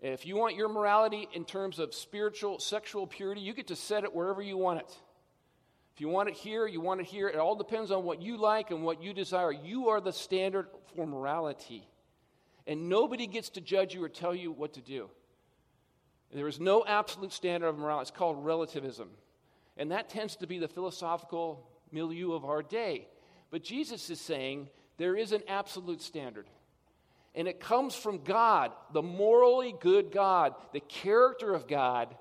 If 0.00 0.26
you 0.26 0.36
want 0.36 0.56
your 0.56 0.68
morality 0.68 1.28
in 1.32 1.44
terms 1.44 1.78
of 1.78 1.94
spiritual, 1.94 2.58
sexual 2.58 3.06
purity, 3.06 3.40
you 3.40 3.52
get 3.52 3.68
to 3.68 3.76
set 3.76 4.04
it 4.04 4.14
wherever 4.14 4.42
you 4.42 4.56
want 4.56 4.80
it. 4.80 4.96
If 5.94 6.00
you 6.00 6.08
want 6.08 6.28
it 6.28 6.34
here, 6.34 6.66
you 6.66 6.80
want 6.80 7.00
it 7.00 7.06
here. 7.06 7.28
It 7.28 7.36
all 7.36 7.54
depends 7.54 7.90
on 7.90 8.02
what 8.02 8.22
you 8.22 8.36
like 8.36 8.70
and 8.70 8.82
what 8.82 9.02
you 9.02 9.12
desire. 9.12 9.52
You 9.52 9.90
are 9.90 10.00
the 10.00 10.12
standard 10.12 10.68
for 10.96 11.06
morality. 11.06 11.86
And 12.66 12.88
nobody 12.88 13.26
gets 13.26 13.50
to 13.50 13.60
judge 13.60 13.94
you 13.94 14.02
or 14.02 14.08
tell 14.08 14.34
you 14.34 14.52
what 14.52 14.72
to 14.74 14.80
do. 14.80 15.10
There 16.32 16.48
is 16.48 16.58
no 16.58 16.84
absolute 16.84 17.32
standard 17.32 17.68
of 17.68 17.78
morality. 17.78 18.02
It's 18.02 18.10
called 18.10 18.44
relativism. 18.44 19.10
And 19.76 19.90
that 19.90 20.08
tends 20.08 20.36
to 20.36 20.46
be 20.46 20.58
the 20.58 20.68
philosophical 20.68 21.66
milieu 21.90 22.32
of 22.32 22.44
our 22.44 22.62
day. 22.62 23.06
But 23.50 23.62
Jesus 23.62 24.08
is 24.08 24.20
saying 24.20 24.68
there 24.96 25.16
is 25.16 25.32
an 25.32 25.42
absolute 25.46 26.00
standard. 26.00 26.46
And 27.34 27.48
it 27.48 27.60
comes 27.60 27.94
from 27.94 28.24
God, 28.24 28.72
the 28.92 29.02
morally 29.02 29.74
good 29.78 30.10
God, 30.10 30.54
the 30.72 30.80
character 30.80 31.54
of 31.54 31.66
God. 31.66 32.14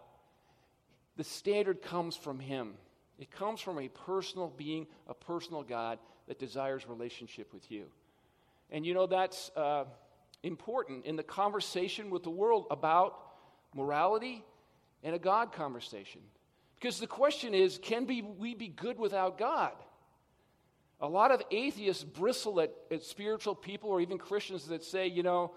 The 1.18 1.24
standard 1.24 1.82
comes 1.82 2.16
from 2.16 2.40
Him. 2.40 2.74
It 3.18 3.30
comes 3.30 3.62
from 3.62 3.78
a 3.78 3.90
personal 3.90 4.54
being, 4.56 4.88
a 5.08 5.14
personal 5.14 5.64
God 5.64 6.00
that 6.28 6.40
desires 6.40 6.88
relationship 6.88 7.54
with 7.54 7.70
you. 7.70 7.86
And 8.72 8.86
you 8.86 8.94
know, 8.94 9.06
that's 9.06 9.52
uh, 9.56 9.84
important 10.44 11.06
in 11.06 11.18
the 11.18 11.24
conversation 11.24 12.10
with 12.10 12.24
the 12.24 12.30
world 12.30 12.68
about 12.72 13.20
morality 13.76 14.44
and 15.04 15.16
a 15.16 15.20
God 15.20 15.52
conversation. 15.52 16.22
Because 16.80 17.00
the 17.00 17.08
question 17.08 17.54
is 17.54 17.80
can 17.82 18.06
be, 18.06 18.22
we 18.22 18.56
be 18.56 18.68
good 18.68 18.98
without 19.00 19.38
God? 19.38 19.74
A 21.00 21.08
lot 21.08 21.32
of 21.32 21.42
atheists 21.50 22.04
bristle 22.04 22.62
at, 22.62 22.72
at 22.92 23.04
spiritual 23.04 23.56
people 23.56 23.90
or 23.90 24.02
even 24.02 24.18
Christians 24.18 24.68
that 24.68 24.84
say, 24.84 25.08
you 25.08 25.24
know, 25.24 25.52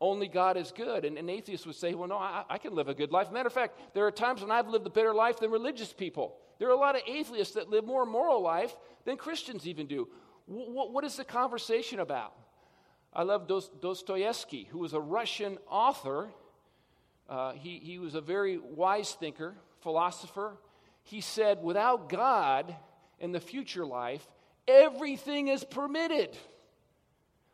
only 0.00 0.28
God 0.28 0.56
is 0.56 0.72
good. 0.72 1.04
And 1.04 1.18
an 1.18 1.28
atheist 1.28 1.66
would 1.66 1.74
say, 1.74 1.94
well, 1.94 2.08
no, 2.08 2.16
I, 2.16 2.44
I, 2.48 2.58
can 2.58 2.74
live 2.74 2.88
a 2.88 2.94
good 2.94 3.12
life. 3.12 3.30
Matter 3.30 3.46
of 3.46 3.52
fact, 3.52 3.78
there 3.94 4.06
are 4.06 4.10
times 4.10 4.42
when 4.42 4.50
I've 4.50 4.68
lived 4.68 4.86
a 4.86 4.90
better 4.90 5.14
life 5.14 5.38
than 5.38 5.50
religious 5.50 5.92
people. 5.92 6.36
There 6.58 6.68
are 6.68 6.72
a 6.72 6.78
lot 6.78 6.96
of 6.96 7.02
atheists 7.06 7.54
that 7.54 7.70
live 7.70 7.84
more 7.84 8.06
moral 8.06 8.42
life 8.42 8.74
than 9.04 9.16
Christians 9.16 9.66
even 9.66 9.86
do. 9.86 10.08
W- 10.48 10.70
what 10.70 11.04
is 11.04 11.16
the 11.16 11.24
conversation 11.24 12.00
about? 12.00 12.34
I 13.12 13.22
love 13.22 13.48
Dostoevsky, 13.80 14.64
who 14.64 14.78
was 14.78 14.92
a 14.92 15.00
Russian 15.00 15.58
author 15.68 16.28
uh, 17.28 17.52
he, 17.52 17.80
he 17.82 17.98
was 17.98 18.14
a 18.14 18.20
very 18.20 18.58
wise 18.58 19.12
thinker, 19.12 19.54
philosopher. 19.80 20.56
He 21.02 21.20
said, 21.20 21.62
without 21.62 22.08
God 22.08 22.74
in 23.18 23.32
the 23.32 23.40
future 23.40 23.84
life, 23.84 24.26
everything 24.68 25.48
is 25.48 25.64
permitted. 25.64 26.36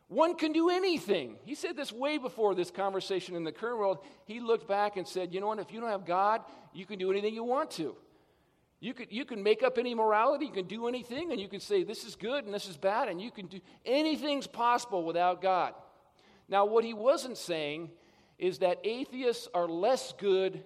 One 0.07 0.35
can 0.35 0.51
do 0.51 0.69
anything. 0.69 1.37
He 1.43 1.55
said 1.55 1.75
this 1.75 1.91
way 1.91 2.17
before 2.19 2.53
this 2.53 2.69
conversation 2.69 3.35
in 3.35 3.43
the 3.43 3.51
current 3.51 3.79
world. 3.79 3.99
He 4.25 4.39
looked 4.39 4.67
back 4.67 4.95
and 4.95 5.07
said, 5.07 5.33
You 5.33 5.41
know 5.41 5.47
what? 5.47 5.59
If 5.59 5.71
you 5.71 5.79
don't 5.79 5.89
have 5.89 6.05
God, 6.05 6.41
you 6.71 6.85
can 6.85 6.99
do 6.99 7.09
anything 7.09 7.33
you 7.33 7.43
want 7.43 7.71
to. 7.71 7.95
You 8.79 8.93
can, 8.93 9.07
you 9.09 9.23
can 9.23 9.41
make 9.41 9.63
up 9.63 9.77
any 9.77 9.95
morality, 9.95 10.45
you 10.45 10.51
can 10.51 10.67
do 10.67 10.87
anything, 10.87 11.31
and 11.31 11.39
you 11.39 11.47
can 11.47 11.61
say 11.61 11.83
this 11.83 12.03
is 12.03 12.15
good 12.15 12.43
and 12.43 12.53
this 12.53 12.67
is 12.67 12.75
bad, 12.75 13.07
and 13.07 13.21
you 13.21 13.31
can 13.31 13.47
do 13.47 13.61
anything's 13.85 14.45
possible 14.45 15.05
without 15.05 15.41
God. 15.41 15.73
Now, 16.49 16.65
what 16.65 16.83
he 16.83 16.93
wasn't 16.93 17.37
saying 17.37 17.91
is 18.37 18.59
that 18.59 18.79
atheists 18.83 19.47
are 19.53 19.67
less 19.67 20.13
good 20.17 20.63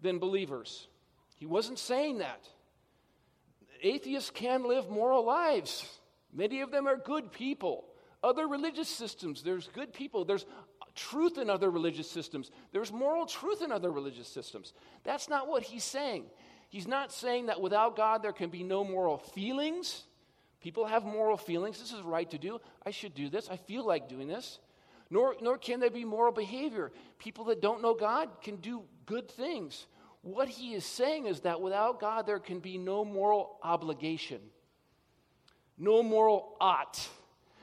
than 0.00 0.18
believers. 0.18 0.88
He 1.36 1.46
wasn't 1.46 1.78
saying 1.78 2.18
that. 2.18 2.48
Atheists 3.82 4.30
can 4.30 4.68
live 4.68 4.90
moral 4.90 5.24
lives. 5.24 5.98
Many 6.32 6.60
of 6.60 6.70
them 6.70 6.86
are 6.86 6.96
good 6.96 7.32
people. 7.32 7.86
Other 8.22 8.46
religious 8.46 8.88
systems, 8.88 9.42
there's 9.42 9.68
good 9.68 9.92
people. 9.94 10.24
There's 10.24 10.44
truth 10.94 11.38
in 11.38 11.48
other 11.48 11.70
religious 11.70 12.10
systems. 12.10 12.50
There's 12.72 12.92
moral 12.92 13.26
truth 13.26 13.62
in 13.62 13.72
other 13.72 13.90
religious 13.90 14.28
systems. 14.28 14.72
That's 15.04 15.28
not 15.28 15.48
what 15.48 15.62
he's 15.62 15.84
saying. 15.84 16.26
He's 16.68 16.86
not 16.86 17.12
saying 17.12 17.46
that 17.46 17.60
without 17.60 17.96
God 17.96 18.22
there 18.22 18.32
can 18.32 18.50
be 18.50 18.62
no 18.62 18.84
moral 18.84 19.18
feelings. 19.18 20.04
People 20.60 20.84
have 20.84 21.04
moral 21.04 21.36
feelings. 21.36 21.80
This 21.80 21.92
is 21.92 22.02
right 22.02 22.30
to 22.30 22.38
do. 22.38 22.60
I 22.84 22.90
should 22.90 23.14
do 23.14 23.28
this. 23.28 23.48
I 23.48 23.56
feel 23.56 23.84
like 23.86 24.08
doing 24.08 24.28
this 24.28 24.58
nor, 25.10 25.36
nor 25.40 25.58
can 25.58 25.80
there 25.80 25.90
be 25.90 26.04
moral 26.04 26.32
behavior. 26.32 26.92
People 27.18 27.44
that 27.46 27.60
don't 27.60 27.82
know 27.82 27.94
God 27.94 28.28
can 28.42 28.56
do 28.56 28.82
good 29.06 29.28
things. 29.28 29.86
What 30.22 30.48
he 30.48 30.74
is 30.74 30.84
saying 30.84 31.26
is 31.26 31.40
that 31.40 31.60
without 31.60 32.00
God, 32.00 32.26
there 32.26 32.38
can 32.38 32.60
be 32.60 32.78
no 32.78 33.04
moral 33.04 33.58
obligation, 33.62 34.40
no 35.76 36.02
moral 36.02 36.56
ought, 36.60 37.08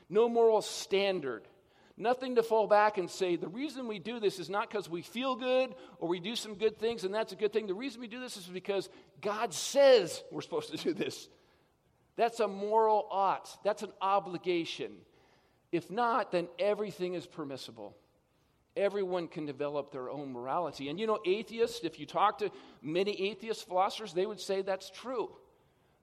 no 0.10 0.28
moral 0.28 0.62
standard. 0.62 1.48
Nothing 2.00 2.36
to 2.36 2.44
fall 2.44 2.68
back 2.68 3.00
and 3.00 3.10
say, 3.10 3.38
the 3.38 3.48
reason 3.48 3.88
we 3.88 3.98
do 3.98 4.20
this 4.20 4.38
is 4.38 4.52
not 4.52 4.70
because 4.70 4.88
we 4.88 5.02
feel 5.02 5.36
good 5.36 5.74
or 5.98 6.08
we 6.08 6.20
do 6.20 6.36
some 6.36 6.54
good 6.54 6.78
things 6.78 7.04
and 7.04 7.14
that's 7.14 7.34
a 7.34 7.36
good 7.36 7.52
thing. 7.52 7.66
The 7.66 7.74
reason 7.74 8.00
we 8.02 8.08
do 8.08 8.20
this 8.20 8.38
is 8.38 8.46
because 8.46 8.88
God 9.20 9.52
says 9.52 10.24
we're 10.32 10.42
supposed 10.42 10.70
to 10.70 10.78
do 10.78 10.94
this. 10.94 11.28
That's 12.16 12.40
a 12.40 12.48
moral 12.48 13.08
ought, 13.10 13.50
that's 13.64 13.82
an 13.82 13.92
obligation. 14.00 14.92
If 15.72 15.92
not, 15.92 16.32
then 16.32 16.48
everything 16.60 17.14
is 17.14 17.26
permissible. 17.26 17.96
Everyone 18.76 19.28
can 19.28 19.46
develop 19.46 19.92
their 19.92 20.10
own 20.10 20.32
morality. 20.32 20.90
And 20.90 21.00
you 21.00 21.08
know, 21.08 21.20
atheists, 21.26 21.82
if 21.84 22.00
you 22.00 22.06
talk 22.06 22.38
to 22.40 22.52
many 22.82 23.30
atheist 23.30 23.68
philosophers, 23.68 24.14
they 24.14 24.26
would 24.26 24.40
say 24.40 24.62
that's 24.62 24.90
true. 24.90 25.32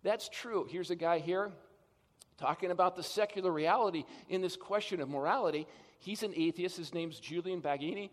That's 0.03 0.29
true. 0.29 0.67
Here's 0.69 0.91
a 0.91 0.97
guy 0.97 1.19
here 1.19 1.53
talking 2.37 2.71
about 2.71 2.97
the 2.97 3.03
secular 3.03 3.53
reality 3.53 4.05
in 4.29 4.41
this 4.41 4.57
question 4.57 5.01
of 5.01 5.09
morality. 5.09 5.67
He's 6.01 6.23
an 6.23 6.35
atheist. 6.37 6.77
His 6.77 6.93
name's 6.93 7.21
Julian 7.21 7.63
Baggini. 7.63 8.11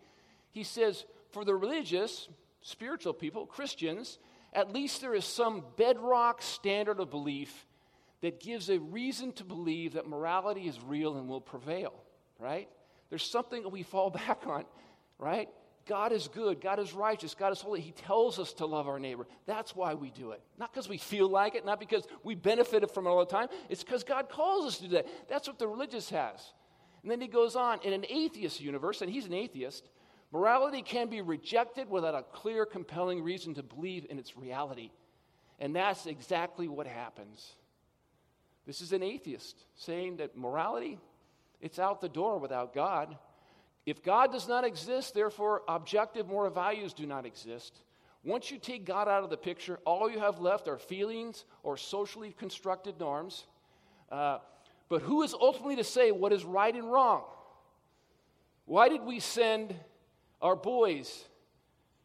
He 0.52 0.62
says, 0.64 1.04
for 1.32 1.44
the 1.44 1.54
religious, 1.54 2.28
spiritual 2.62 3.12
people, 3.12 3.46
Christians, 3.46 4.18
at 4.52 4.72
least 4.72 5.00
there 5.00 5.14
is 5.14 5.24
some 5.24 5.64
bedrock 5.76 6.40
standard 6.40 7.00
of 7.00 7.10
belief 7.10 7.66
that 8.22 8.40
gives 8.40 8.70
a 8.70 8.78
reason 8.78 9.32
to 9.32 9.44
believe 9.44 9.94
that 9.94 10.08
morality 10.08 10.62
is 10.62 10.80
real 10.80 11.16
and 11.16 11.28
will 11.28 11.40
prevail, 11.40 11.92
right? 12.38 12.68
There's 13.10 13.28
something 13.28 13.62
that 13.62 13.68
we 13.68 13.82
fall 13.82 14.10
back 14.26 14.46
on, 14.46 14.64
right? 15.18 15.48
God 15.86 16.12
is 16.12 16.28
good. 16.28 16.60
God 16.60 16.78
is 16.78 16.92
righteous. 16.92 17.34
God 17.34 17.52
is 17.52 17.60
holy. 17.60 17.80
He 17.80 17.90
tells 17.90 18.38
us 18.38 18.52
to 18.54 18.66
love 18.66 18.86
our 18.86 19.00
neighbor. 19.00 19.26
That's 19.46 19.74
why 19.74 19.94
we 19.94 20.10
do 20.10 20.30
it. 20.30 20.40
Not 20.56 20.72
because 20.72 20.88
we 20.88 20.98
feel 20.98 21.28
like 21.28 21.56
it, 21.56 21.66
not 21.66 21.80
because 21.80 22.06
we 22.22 22.36
benefited 22.36 22.90
from 22.92 23.06
it 23.06 23.10
all 23.10 23.18
the 23.18 23.26
time. 23.26 23.48
It's 23.68 23.82
because 23.82 24.04
God 24.04 24.28
calls 24.28 24.66
us 24.66 24.76
to 24.78 24.84
do 24.84 24.88
that. 24.90 25.06
That's 25.28 25.48
what 25.48 25.58
the 25.58 25.66
religious 25.66 26.08
has. 26.10 26.52
And 27.02 27.10
then 27.10 27.20
he 27.20 27.26
goes 27.26 27.56
on 27.56 27.80
in 27.82 27.92
an 27.92 28.06
atheist 28.08 28.60
universe, 28.60 29.02
and 29.02 29.10
he's 29.10 29.26
an 29.26 29.34
atheist, 29.34 29.88
morality 30.30 30.82
can 30.82 31.08
be 31.08 31.20
rejected 31.20 31.90
without 31.90 32.14
a 32.14 32.22
clear, 32.22 32.64
compelling 32.64 33.20
reason 33.22 33.54
to 33.54 33.64
believe 33.64 34.06
in 34.08 34.20
its 34.20 34.36
reality. 34.36 34.92
And 35.58 35.74
that's 35.74 36.06
exactly 36.06 36.68
what 36.68 36.86
happens. 36.86 37.54
This 38.66 38.80
is 38.80 38.92
an 38.92 39.02
atheist 39.02 39.64
saying 39.74 40.18
that 40.18 40.36
morality, 40.36 40.98
it's 41.60 41.78
out 41.78 42.00
the 42.00 42.08
door 42.08 42.38
without 42.38 42.74
God. 42.74 43.16
If 43.84 44.02
God 44.02 44.32
does 44.32 44.46
not 44.46 44.64
exist, 44.64 45.14
therefore 45.14 45.62
objective 45.66 46.28
moral 46.28 46.50
values 46.50 46.92
do 46.92 47.06
not 47.06 47.26
exist. 47.26 47.74
Once 48.24 48.50
you 48.52 48.58
take 48.58 48.84
God 48.84 49.08
out 49.08 49.24
of 49.24 49.30
the 49.30 49.36
picture, 49.36 49.80
all 49.84 50.08
you 50.08 50.20
have 50.20 50.38
left 50.38 50.68
are 50.68 50.78
feelings 50.78 51.44
or 51.64 51.76
socially 51.76 52.34
constructed 52.38 53.00
norms. 53.00 53.46
Uh, 54.10 54.38
but 54.88 55.02
who 55.02 55.22
is 55.22 55.34
ultimately 55.34 55.76
to 55.76 55.84
say 55.84 56.12
what 56.12 56.32
is 56.32 56.44
right 56.44 56.74
and 56.74 56.90
wrong? 56.90 57.24
Why 58.64 58.88
did 58.88 59.02
we 59.02 59.18
send 59.18 59.74
our 60.40 60.54
boys 60.54 61.24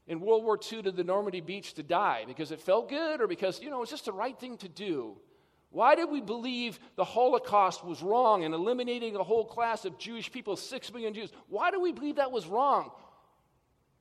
in 0.07 0.19
World 0.19 0.43
War 0.43 0.57
II 0.57 0.83
to 0.83 0.91
the 0.91 1.03
Normandy 1.03 1.41
beach 1.41 1.75
to 1.75 1.83
die? 1.83 2.23
Because 2.25 2.51
it 2.51 2.61
felt 2.61 2.89
good 2.89 3.21
or 3.21 3.27
because, 3.27 3.61
you 3.61 3.69
know, 3.69 3.77
it 3.77 3.81
was 3.81 3.89
just 3.91 4.05
the 4.05 4.11
right 4.11 4.37
thing 4.39 4.57
to 4.57 4.69
do? 4.69 5.17
Why 5.69 5.95
did 5.95 6.09
we 6.09 6.21
believe 6.21 6.79
the 6.95 7.03
Holocaust 7.03 7.83
was 7.83 8.01
wrong 8.01 8.43
and 8.43 8.53
eliminating 8.53 9.15
a 9.15 9.23
whole 9.23 9.45
class 9.45 9.85
of 9.85 9.97
Jewish 9.97 10.31
people, 10.31 10.55
six 10.55 10.91
million 10.91 11.13
Jews? 11.13 11.31
Why 11.49 11.71
do 11.71 11.81
we 11.81 11.91
believe 11.91 12.15
that 12.15 12.31
was 12.31 12.47
wrong? 12.47 12.91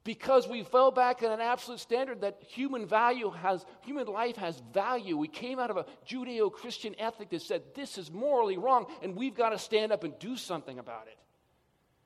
Because 0.04 0.46
we 0.46 0.62
fell 0.62 0.92
back 0.92 1.24
on 1.24 1.32
an 1.32 1.40
absolute 1.40 1.80
standard 1.80 2.20
that 2.20 2.40
human 2.40 2.86
value 2.86 3.30
has, 3.30 3.66
human 3.80 4.06
life 4.06 4.36
has 4.36 4.62
value. 4.72 5.16
We 5.16 5.26
came 5.26 5.58
out 5.58 5.70
of 5.70 5.76
a 5.76 5.86
Judeo 6.08 6.52
Christian 6.52 6.94
ethic 6.96 7.30
that 7.30 7.42
said 7.42 7.62
this 7.74 7.98
is 7.98 8.12
morally 8.12 8.56
wrong 8.56 8.86
and 9.02 9.16
we've 9.16 9.34
got 9.34 9.48
to 9.48 9.58
stand 9.58 9.90
up 9.90 10.04
and 10.04 10.16
do 10.20 10.36
something 10.36 10.78
about 10.78 11.08
it. 11.08 11.18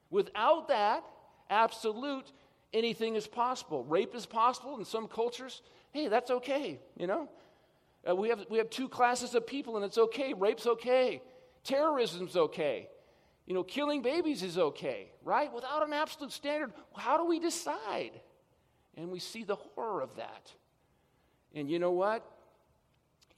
Without 0.08 0.68
that 0.68 1.04
absolute, 1.50 2.32
anything 2.72 3.16
is 3.16 3.26
possible. 3.26 3.84
Rape 3.84 4.14
is 4.14 4.24
possible 4.24 4.78
in 4.78 4.86
some 4.86 5.06
cultures. 5.06 5.60
Hey, 5.90 6.08
that's 6.08 6.30
okay, 6.30 6.80
you 6.96 7.06
know? 7.06 7.28
Uh, 8.08 8.14
we, 8.16 8.28
have, 8.30 8.46
we 8.48 8.58
have 8.58 8.70
two 8.70 8.88
classes 8.88 9.34
of 9.34 9.46
people, 9.46 9.76
and 9.76 9.84
it's 9.84 9.98
okay. 9.98 10.32
Rape's 10.32 10.66
okay. 10.66 11.22
Terrorism's 11.64 12.36
okay. 12.36 12.88
You 13.46 13.54
know, 13.54 13.62
killing 13.62 14.00
babies 14.02 14.42
is 14.42 14.56
okay, 14.58 15.10
right? 15.24 15.52
Without 15.52 15.86
an 15.86 15.92
absolute 15.92 16.32
standard, 16.32 16.72
how 16.94 17.16
do 17.16 17.26
we 17.26 17.40
decide? 17.40 18.12
And 18.96 19.10
we 19.10 19.18
see 19.18 19.44
the 19.44 19.56
horror 19.56 20.02
of 20.02 20.16
that. 20.16 20.52
And 21.54 21.68
you 21.68 21.78
know 21.78 21.90
what? 21.90 22.24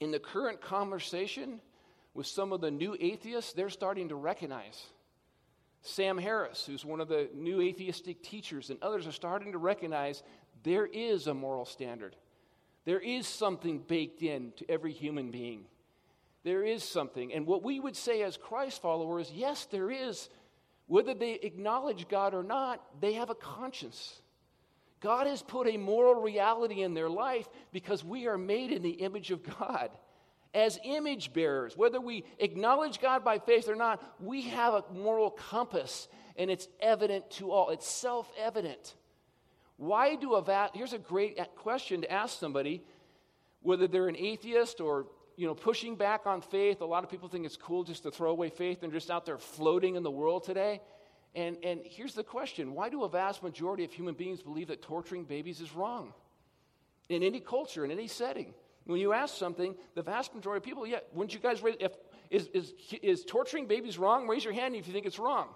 In 0.00 0.10
the 0.10 0.18
current 0.18 0.60
conversation 0.60 1.60
with 2.14 2.26
some 2.26 2.52
of 2.52 2.60
the 2.60 2.70
new 2.70 2.96
atheists, 3.00 3.52
they're 3.52 3.70
starting 3.70 4.10
to 4.10 4.16
recognize. 4.16 4.84
Sam 5.82 6.18
Harris, 6.18 6.64
who's 6.66 6.84
one 6.84 7.00
of 7.00 7.08
the 7.08 7.28
new 7.34 7.60
atheistic 7.60 8.22
teachers, 8.22 8.70
and 8.70 8.78
others 8.82 9.06
are 9.06 9.12
starting 9.12 9.52
to 9.52 9.58
recognize 9.58 10.22
there 10.62 10.86
is 10.86 11.26
a 11.26 11.34
moral 11.34 11.64
standard. 11.64 12.14
There 12.84 13.00
is 13.00 13.26
something 13.26 13.78
baked 13.78 14.22
in 14.22 14.52
to 14.56 14.70
every 14.70 14.92
human 14.92 15.30
being. 15.30 15.64
There 16.44 16.64
is 16.64 16.82
something. 16.82 17.32
And 17.32 17.46
what 17.46 17.62
we 17.62 17.78
would 17.78 17.96
say 17.96 18.22
as 18.22 18.36
Christ 18.36 18.82
followers, 18.82 19.30
yes, 19.32 19.66
there 19.66 19.90
is. 19.90 20.28
Whether 20.86 21.14
they 21.14 21.34
acknowledge 21.34 22.08
God 22.08 22.34
or 22.34 22.42
not, 22.42 22.84
they 23.00 23.14
have 23.14 23.30
a 23.30 23.34
conscience. 23.34 24.20
God 25.00 25.26
has 25.26 25.42
put 25.42 25.68
a 25.68 25.76
moral 25.76 26.20
reality 26.20 26.82
in 26.82 26.94
their 26.94 27.08
life 27.08 27.48
because 27.72 28.04
we 28.04 28.26
are 28.26 28.38
made 28.38 28.72
in 28.72 28.82
the 28.82 28.90
image 28.90 29.30
of 29.30 29.42
God. 29.58 29.90
As 30.54 30.78
image 30.84 31.32
bearers, 31.32 31.76
whether 31.76 32.00
we 32.00 32.24
acknowledge 32.38 33.00
God 33.00 33.24
by 33.24 33.38
faith 33.38 33.68
or 33.68 33.74
not, 33.74 34.02
we 34.20 34.42
have 34.42 34.74
a 34.74 34.84
moral 34.92 35.30
compass 35.30 36.08
and 36.36 36.50
it's 36.50 36.68
evident 36.80 37.30
to 37.32 37.50
all. 37.50 37.70
It's 37.70 37.88
self 37.88 38.30
evident. 38.38 38.94
Why 39.82 40.14
do 40.14 40.34
a 40.34 40.40
va- 40.40 40.70
here's 40.74 40.92
a 40.92 40.98
great 40.98 41.40
question 41.56 42.02
to 42.02 42.12
ask 42.12 42.38
somebody, 42.38 42.84
whether 43.62 43.88
they're 43.88 44.06
an 44.06 44.16
atheist 44.16 44.80
or 44.80 45.06
you 45.36 45.44
know 45.44 45.56
pushing 45.56 45.96
back 45.96 46.24
on 46.24 46.40
faith. 46.40 46.82
A 46.82 46.84
lot 46.84 47.02
of 47.02 47.10
people 47.10 47.28
think 47.28 47.44
it's 47.44 47.56
cool 47.56 47.82
just 47.82 48.04
to 48.04 48.12
throw 48.12 48.30
away 48.30 48.48
faith 48.48 48.84
and 48.84 48.92
just 48.92 49.10
out 49.10 49.26
there 49.26 49.38
floating 49.38 49.96
in 49.96 50.04
the 50.04 50.10
world 50.10 50.44
today. 50.44 50.80
And, 51.34 51.56
and 51.64 51.80
here's 51.82 52.14
the 52.14 52.22
question 52.22 52.74
why 52.74 52.90
do 52.90 53.02
a 53.02 53.08
vast 53.08 53.42
majority 53.42 53.82
of 53.82 53.92
human 53.92 54.14
beings 54.14 54.40
believe 54.40 54.68
that 54.68 54.82
torturing 54.82 55.24
babies 55.24 55.60
is 55.60 55.74
wrong? 55.74 56.12
In 57.08 57.24
any 57.24 57.40
culture, 57.40 57.84
in 57.84 57.90
any 57.90 58.06
setting. 58.06 58.54
When 58.84 59.00
you 59.00 59.12
ask 59.12 59.36
something, 59.36 59.74
the 59.96 60.02
vast 60.02 60.32
majority 60.32 60.58
of 60.58 60.64
people, 60.64 60.86
yeah, 60.86 61.00
wouldn't 61.12 61.34
you 61.34 61.40
guys 61.40 61.60
raise, 61.60 61.76
if, 61.80 61.90
is, 62.30 62.46
is, 62.54 62.72
is 63.02 63.24
torturing 63.24 63.66
babies 63.66 63.98
wrong? 63.98 64.28
Raise 64.28 64.44
your 64.44 64.54
hand 64.54 64.76
if 64.76 64.86
you 64.86 64.92
think 64.92 65.06
it's 65.06 65.18
wrong. 65.18 65.48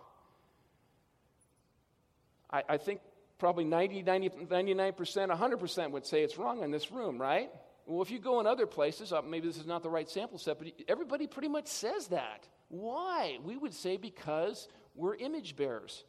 I, 2.50 2.64
I 2.68 2.76
think 2.76 3.00
probably 3.38 3.64
90, 3.64 4.02
90 4.02 4.28
99%, 4.30 4.94
100% 4.94 5.90
would 5.90 6.06
say 6.06 6.22
it's 6.22 6.38
wrong 6.38 6.62
in 6.62 6.70
this 6.70 6.90
room, 6.90 7.20
right? 7.20 7.50
Well, 7.86 8.02
if 8.02 8.10
you 8.10 8.18
go 8.18 8.40
in 8.40 8.46
other 8.46 8.66
places, 8.66 9.12
uh, 9.12 9.22
maybe 9.22 9.46
this 9.46 9.58
is 9.58 9.66
not 9.66 9.82
the 9.82 9.90
right 9.90 10.08
sample 10.08 10.38
set, 10.38 10.58
but 10.58 10.68
everybody 10.88 11.26
pretty 11.26 11.48
much 11.48 11.68
says 11.68 12.08
that. 12.08 12.48
Why? 12.68 13.38
We 13.44 13.56
would 13.56 13.74
say 13.74 13.96
because 13.96 14.68
we're 14.94 15.14
image 15.14 15.56
bearers. 15.56 16.04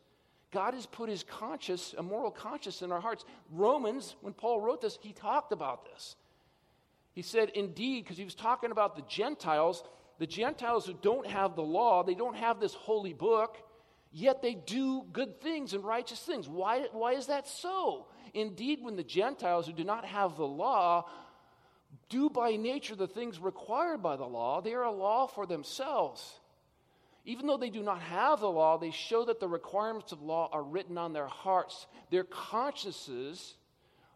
God 0.51 0.73
has 0.73 0.85
put 0.85 1.09
his 1.09 1.23
conscience, 1.23 1.93
a 1.97 2.01
moral 2.01 2.31
conscience 2.31 2.81
in 2.81 2.91
our 2.91 3.01
hearts. 3.01 3.25
Romans, 3.51 4.15
when 4.21 4.33
Paul 4.33 4.61
wrote 4.61 4.81
this, 4.81 4.97
he 5.01 5.11
talked 5.13 5.51
about 5.51 5.85
this. 5.85 6.15
He 7.13 7.21
said, 7.21 7.49
indeed, 7.49 8.03
because 8.03 8.17
he 8.17 8.23
was 8.23 8.35
talking 8.35 8.71
about 8.71 8.95
the 8.95 9.01
Gentiles, 9.03 9.83
the 10.19 10.27
Gentiles 10.27 10.85
who 10.85 10.93
don't 11.01 11.27
have 11.27 11.55
the 11.55 11.63
law, 11.63 12.03
they 12.03 12.13
don't 12.13 12.37
have 12.37 12.59
this 12.59 12.73
holy 12.73 13.13
book, 13.13 13.57
yet 14.17 14.41
they 14.41 14.55
do 14.55 15.03
good 15.11 15.39
things 15.41 15.73
and 15.73 15.83
righteous 15.83 16.19
things. 16.19 16.49
Why, 16.49 16.87
why 16.91 17.13
is 17.13 17.27
that 17.27 17.47
so? 17.47 18.07
Indeed, 18.33 18.79
when 18.81 18.95
the 18.95 19.03
Gentiles 19.03 19.67
who 19.67 19.73
do 19.73 19.83
not 19.83 20.05
have 20.05 20.35
the 20.35 20.47
law 20.47 21.07
do 22.09 22.29
by 22.29 22.55
nature 22.55 22.95
the 22.95 23.07
things 23.07 23.39
required 23.39 24.01
by 24.01 24.15
the 24.15 24.25
law, 24.25 24.59
they 24.59 24.73
are 24.73 24.83
a 24.83 24.91
law 24.91 25.27
for 25.27 25.45
themselves. 25.45 26.39
Even 27.25 27.45
though 27.45 27.57
they 27.57 27.69
do 27.69 27.83
not 27.83 28.01
have 28.01 28.39
the 28.39 28.49
law, 28.49 28.77
they 28.77 28.89
show 28.89 29.23
that 29.25 29.39
the 29.39 29.47
requirements 29.47 30.11
of 30.11 30.21
law 30.21 30.49
are 30.51 30.63
written 30.63 30.97
on 30.97 31.13
their 31.13 31.27
hearts. 31.27 31.85
Their 32.09 32.23
consciences 32.23 33.55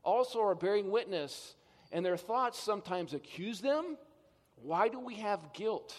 also 0.04 0.42
are 0.42 0.56
bearing 0.56 0.90
witness, 0.90 1.54
and 1.92 2.04
their 2.04 2.18
thoughts 2.18 2.58
sometimes 2.60 3.14
accuse 3.14 3.62
them. 3.62 3.98
Why 4.64 4.88
do 4.88 5.00
we 5.00 5.16
have 5.16 5.54
guilt? 5.54 5.96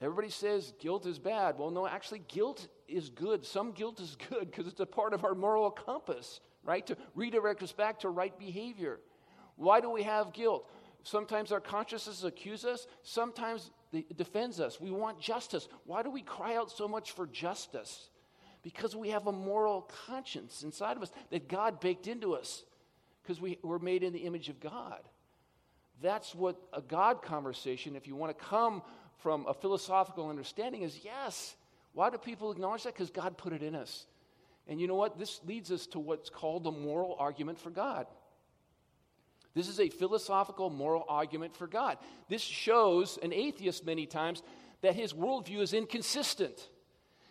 Everybody 0.00 0.28
says 0.28 0.74
guilt 0.78 1.06
is 1.06 1.18
bad. 1.18 1.58
Well, 1.58 1.70
no, 1.70 1.86
actually, 1.86 2.22
guilt 2.28 2.68
is 2.86 3.08
good. 3.08 3.44
Some 3.46 3.72
guilt 3.72 4.00
is 4.00 4.16
good 4.30 4.50
because 4.50 4.66
it's 4.66 4.80
a 4.80 4.86
part 4.86 5.14
of 5.14 5.24
our 5.24 5.34
moral 5.34 5.70
compass, 5.70 6.40
right? 6.62 6.86
To 6.86 6.96
redirect 7.14 7.62
us 7.62 7.72
back 7.72 8.00
to 8.00 8.10
right 8.10 8.36
behavior. 8.38 9.00
Why 9.56 9.80
do 9.80 9.90
we 9.90 10.02
have 10.02 10.32
guilt? 10.32 10.70
Sometimes 11.02 11.52
our 11.52 11.60
consciences 11.60 12.24
accuse 12.24 12.64
us, 12.64 12.86
sometimes 13.02 13.70
it 13.92 14.16
defends 14.16 14.60
us. 14.60 14.80
We 14.80 14.90
want 14.90 15.20
justice. 15.20 15.68
Why 15.84 16.02
do 16.02 16.10
we 16.10 16.20
cry 16.20 16.56
out 16.56 16.70
so 16.70 16.88
much 16.88 17.12
for 17.12 17.26
justice? 17.26 18.10
Because 18.62 18.96
we 18.96 19.10
have 19.10 19.28
a 19.28 19.32
moral 19.32 19.88
conscience 20.06 20.64
inside 20.64 20.96
of 20.96 21.04
us 21.04 21.12
that 21.30 21.48
God 21.48 21.78
baked 21.78 22.08
into 22.08 22.34
us 22.34 22.64
because 23.22 23.40
we 23.40 23.58
were 23.62 23.78
made 23.78 24.02
in 24.02 24.12
the 24.12 24.18
image 24.20 24.48
of 24.48 24.58
God. 24.58 25.00
That's 26.02 26.34
what 26.34 26.60
a 26.72 26.82
God 26.82 27.22
conversation, 27.22 27.96
if 27.96 28.06
you 28.06 28.16
want 28.16 28.36
to 28.36 28.44
come 28.44 28.82
from 29.18 29.46
a 29.46 29.54
philosophical 29.54 30.28
understanding 30.28 30.82
is 30.82 31.00
yes. 31.04 31.56
Why 31.92 32.10
do 32.10 32.18
people 32.18 32.50
acknowledge 32.50 32.84
that? 32.84 32.94
Because 32.94 33.10
God 33.10 33.36
put 33.38 33.52
it 33.52 33.62
in 33.62 33.74
us. 33.74 34.06
And 34.68 34.80
you 34.80 34.86
know 34.86 34.94
what? 34.94 35.18
This 35.18 35.40
leads 35.46 35.70
us 35.70 35.86
to 35.88 35.98
what's 35.98 36.28
called 36.28 36.64
the 36.64 36.70
moral 36.70 37.16
argument 37.18 37.58
for 37.58 37.70
God. 37.70 38.06
This 39.54 39.68
is 39.68 39.80
a 39.80 39.88
philosophical 39.88 40.68
moral 40.68 41.04
argument 41.08 41.56
for 41.56 41.66
God. 41.66 41.96
This 42.28 42.42
shows 42.42 43.18
an 43.22 43.32
atheist 43.32 43.86
many 43.86 44.04
times 44.04 44.42
that 44.82 44.94
his 44.94 45.14
worldview 45.14 45.60
is 45.60 45.72
inconsistent. 45.72 46.68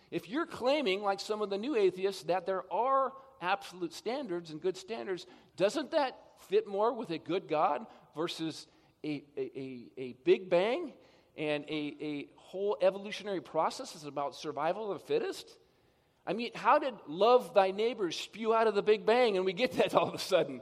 If 0.09 0.29
you're 0.29 0.47
claiming, 0.47 1.03
like 1.03 1.19
some 1.19 1.41
of 1.41 1.49
the 1.49 1.57
new 1.57 1.75
atheists, 1.75 2.23
that 2.23 2.47
there 2.47 2.63
are 2.73 3.13
absolute 3.41 3.93
standards 3.93 4.49
and 4.49 4.59
good 4.59 4.77
standards, 4.77 5.27
doesn't 5.55 5.91
that 5.91 6.17
fit 6.49 6.67
more 6.67 6.93
with 6.93 7.11
a 7.11 7.17
good 7.17 7.47
God 7.47 7.85
versus 8.15 8.65
a, 9.03 9.23
a, 9.37 9.51
a, 9.55 9.83
a 9.97 10.15
big 10.23 10.49
bang 10.49 10.93
and 11.37 11.63
a, 11.65 11.97
a 12.01 12.27
whole 12.35 12.77
evolutionary 12.81 13.41
process 13.41 13.95
is 13.95 14.05
about 14.05 14.35
survival 14.35 14.91
of 14.91 14.99
the 14.99 15.05
fittest? 15.05 15.57
I 16.25 16.33
mean, 16.33 16.51
how 16.55 16.79
did 16.79 16.93
love 17.07 17.53
thy 17.53 17.71
neighbors 17.71 18.15
spew 18.15 18.53
out 18.53 18.67
of 18.67 18.75
the 18.75 18.81
Big 18.81 19.05
Bang 19.05 19.37
and 19.37 19.45
we 19.45 19.53
get 19.53 19.73
that 19.73 19.93
all 19.93 20.07
of 20.07 20.15
a 20.15 20.19
sudden? 20.19 20.61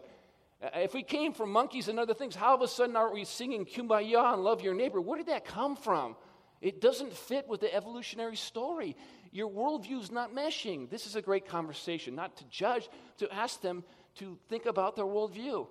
Uh, 0.62 0.80
If 0.80 0.94
we 0.94 1.04
came 1.04 1.34
from 1.34 1.52
monkeys 1.52 1.88
and 1.88 2.00
other 2.00 2.14
things, 2.14 2.36
how 2.36 2.54
of 2.54 2.62
a 2.62 2.68
sudden 2.68 2.96
are 2.96 3.14
we 3.14 3.24
singing 3.24 3.66
kumbaya 3.66 4.34
and 4.34 4.44
love 4.44 4.62
your 4.62 4.74
neighbor? 4.74 5.00
Where 5.00 5.18
did 5.18 5.28
that 5.28 5.46
come 5.46 5.76
from? 5.76 6.16
It 6.62 6.80
doesn't 6.80 7.14
fit 7.14 7.48
with 7.48 7.60
the 7.60 7.74
evolutionary 7.74 8.38
story. 8.38 8.96
Your 9.32 9.50
worldview's 9.50 10.12
not 10.12 10.34
meshing. 10.34 10.90
This 10.90 11.06
is 11.08 11.16
a 11.16 11.22
great 11.22 11.48
conversation, 11.48 12.16
not 12.16 12.38
to 12.38 12.46
judge, 12.46 12.88
to 13.18 13.34
ask 13.34 13.62
them 13.62 13.84
to 14.16 14.38
think 14.48 14.66
about 14.66 14.96
their 14.96 15.06
worldview. 15.06 15.68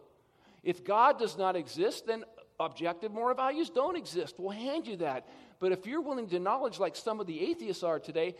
If 0.62 0.85
God 0.85 1.19
does 1.19 1.38
not 1.38 1.57
exist, 1.57 2.07
then 2.07 2.25
objective 2.61 3.12
moral 3.12 3.35
values 3.35 3.71
don't 3.71 3.97
exist. 3.97 4.37
We'll 4.38 4.51
hand 4.51 4.87
you 4.87 4.97
that. 4.97 5.27
But 5.59 5.73
if 5.73 5.87
you're 5.87 6.01
willing 6.01 6.29
to 6.29 6.37
acknowledge, 6.37 6.79
like 6.79 6.97
some 6.97 7.21
of 7.21 7.27
the 7.27 7.41
atheists 7.41 7.83
are 7.83 7.99
today, 7.99 8.35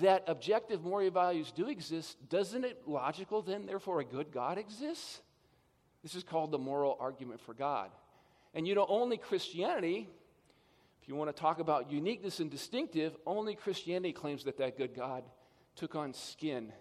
that 0.00 0.24
objective 0.26 0.82
moral 0.82 1.10
values 1.10 1.52
do 1.52 1.68
exist, 1.68 2.16
doesn't 2.28 2.64
it 2.64 2.82
logical 2.86 3.42
then, 3.42 3.66
therefore, 3.66 4.00
a 4.00 4.04
good 4.04 4.32
God 4.32 4.58
exists? 4.58 5.20
This 6.02 6.14
is 6.14 6.22
called 6.22 6.50
the 6.50 6.58
moral 6.58 6.96
argument 7.00 7.40
for 7.40 7.54
God. 7.54 7.90
And 8.54 8.66
you 8.66 8.74
know, 8.74 8.86
only 8.88 9.16
Christianity, 9.16 10.08
if 11.02 11.08
you 11.08 11.14
want 11.14 11.34
to 11.34 11.40
talk 11.40 11.58
about 11.58 11.90
uniqueness 11.90 12.40
and 12.40 12.50
distinctive, 12.50 13.16
only 13.26 13.54
Christianity 13.54 14.12
claims 14.12 14.44
that 14.44 14.58
that 14.58 14.76
good 14.76 14.94
God 14.94 15.24
took 15.74 15.94
on 15.94 16.12
skin 16.12 16.72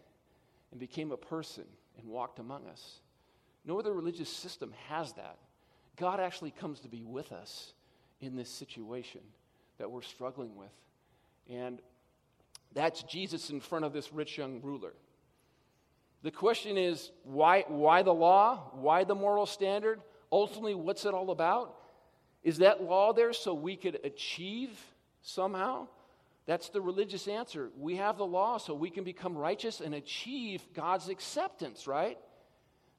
and 0.71 0.79
became 0.79 1.11
a 1.11 1.17
person 1.17 1.65
and 1.97 2.07
walked 2.07 2.39
among 2.39 2.65
us. 2.67 2.99
No 3.65 3.79
other 3.79 3.93
religious 3.93 4.29
system 4.29 4.73
has 4.87 5.13
that. 5.13 5.37
God 5.95 6.19
actually 6.19 6.51
comes 6.51 6.81
to 6.81 6.87
be 6.87 7.03
with 7.03 7.31
us 7.31 7.73
in 8.21 8.35
this 8.35 8.49
situation 8.49 9.21
that 9.77 9.89
we're 9.89 10.01
struggling 10.01 10.55
with. 10.55 10.71
And 11.49 11.79
that's 12.73 13.03
Jesus 13.03 13.49
in 13.49 13.59
front 13.59 13.85
of 13.85 13.93
this 13.93 14.11
rich 14.11 14.37
young 14.37 14.61
ruler. 14.61 14.93
The 16.23 16.31
question 16.31 16.77
is 16.77 17.11
why, 17.23 17.65
why 17.67 18.01
the 18.01 18.13
law? 18.13 18.71
Why 18.73 19.03
the 19.03 19.15
moral 19.15 19.45
standard? 19.45 20.01
Ultimately, 20.31 20.75
what's 20.75 21.05
it 21.05 21.13
all 21.13 21.31
about? 21.31 21.75
Is 22.43 22.57
that 22.57 22.83
law 22.83 23.13
there 23.13 23.33
so 23.33 23.53
we 23.53 23.75
could 23.75 23.99
achieve 24.03 24.77
somehow? 25.21 25.87
That's 26.45 26.69
the 26.69 26.81
religious 26.81 27.27
answer. 27.27 27.69
We 27.77 27.95
have 27.95 28.17
the 28.17 28.25
law 28.25 28.57
so 28.57 28.73
we 28.73 28.89
can 28.89 29.03
become 29.03 29.37
righteous 29.37 29.81
and 29.81 29.95
achieve 29.95 30.61
God's 30.73 31.09
acceptance, 31.09 31.87
right? 31.87 32.17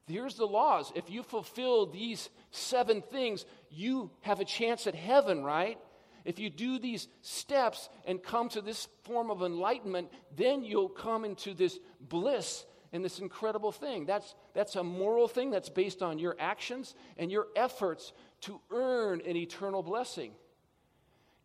Here's 0.07 0.37
the 0.37 0.47
laws. 0.47 0.93
If 0.95 1.11
you 1.11 1.23
fulfill 1.23 1.87
these 1.87 2.31
seven 2.53 3.03
things, 3.03 3.45
you 3.71 4.11
have 4.21 4.41
a 4.41 4.45
chance 4.45 4.87
at 4.87 4.95
heaven, 4.95 5.43
right? 5.43 5.79
If 6.25 6.39
you 6.39 6.51
do 6.51 6.79
these 6.79 7.09
steps 7.23 7.89
and 8.05 8.23
come 8.23 8.49
to 8.51 8.61
this 8.61 8.89
form 9.05 9.31
of 9.31 9.43
enlightenment, 9.43 10.11
then 10.35 10.65
you'll 10.65 10.89
come 10.89 11.25
into 11.25 11.55
this 11.55 11.79
bliss 12.01 12.65
and 12.93 13.05
this 13.05 13.19
incredible 13.19 13.73
thing. 13.73 14.07
That's, 14.07 14.35
that's 14.55 14.77
a 14.77 14.85
moral 14.85 15.29
thing 15.29 15.51
that's 15.51 15.69
based 15.69 16.03
on 16.03 16.19
your 16.19 16.37
actions 16.39 16.95
and 17.17 17.31
your 17.31 17.47
efforts 17.57 18.13
to 18.43 18.61
earn 18.71 19.23
an 19.27 19.37
eternal 19.37 19.83
blessing. 19.83 20.33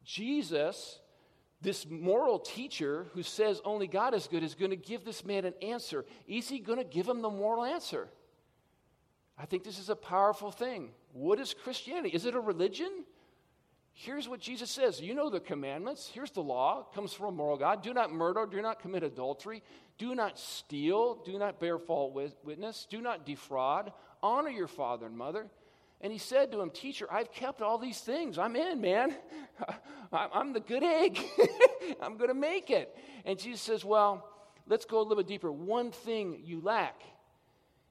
Jesus, 0.03 0.99
this 1.61 1.87
moral 1.89 2.39
teacher 2.39 3.07
who 3.13 3.23
says 3.23 3.61
only 3.65 3.87
God 3.87 4.13
is 4.13 4.27
good, 4.27 4.43
is 4.43 4.55
going 4.55 4.71
to 4.71 4.77
give 4.77 5.03
this 5.03 5.25
man 5.25 5.45
an 5.45 5.53
answer. 5.61 6.05
Is 6.27 6.49
he 6.49 6.59
going 6.59 6.79
to 6.79 6.85
give 6.85 7.07
him 7.07 7.21
the 7.21 7.29
moral 7.29 7.63
answer? 7.63 8.07
I 9.41 9.45
think 9.45 9.63
this 9.63 9.79
is 9.79 9.89
a 9.89 9.95
powerful 9.95 10.51
thing. 10.51 10.91
What 11.13 11.39
is 11.39 11.55
Christianity? 11.55 12.09
Is 12.09 12.25
it 12.25 12.35
a 12.35 12.39
religion? 12.39 13.05
Here's 13.91 14.29
what 14.29 14.39
Jesus 14.39 14.69
says. 14.69 15.01
You 15.01 15.15
know 15.15 15.31
the 15.31 15.39
commandments. 15.39 16.09
Here's 16.13 16.29
the 16.29 16.43
law. 16.43 16.81
It 16.81 16.95
comes 16.95 17.11
from 17.11 17.25
a 17.25 17.31
moral 17.31 17.57
God. 17.57 17.81
Do 17.81 17.91
not 17.91 18.13
murder. 18.13 18.45
Do 18.45 18.61
not 18.61 18.79
commit 18.79 19.01
adultery. 19.01 19.63
Do 19.97 20.13
not 20.13 20.37
steal. 20.37 21.15
Do 21.25 21.39
not 21.39 21.59
bear 21.59 21.79
false 21.79 22.31
witness. 22.43 22.85
Do 22.87 23.01
not 23.01 23.25
defraud. 23.25 23.91
Honor 24.21 24.51
your 24.51 24.67
father 24.67 25.07
and 25.07 25.17
mother. 25.17 25.47
And 26.01 26.13
he 26.13 26.19
said 26.19 26.51
to 26.51 26.61
him, 26.61 26.69
Teacher, 26.69 27.07
I've 27.11 27.31
kept 27.31 27.63
all 27.63 27.79
these 27.79 27.99
things. 27.99 28.37
I'm 28.37 28.55
in, 28.55 28.79
man. 28.79 29.15
I'm 30.13 30.53
the 30.53 30.59
good 30.59 30.83
egg. 30.83 31.19
I'm 32.01 32.17
going 32.17 32.29
to 32.29 32.35
make 32.35 32.69
it. 32.69 32.95
And 33.25 33.39
Jesus 33.39 33.61
says, 33.61 33.83
Well, 33.83 34.29
let's 34.67 34.85
go 34.85 34.99
a 34.99 35.01
little 35.01 35.17
bit 35.17 35.27
deeper. 35.27 35.51
One 35.51 35.91
thing 35.91 36.41
you 36.43 36.61
lack. 36.61 37.01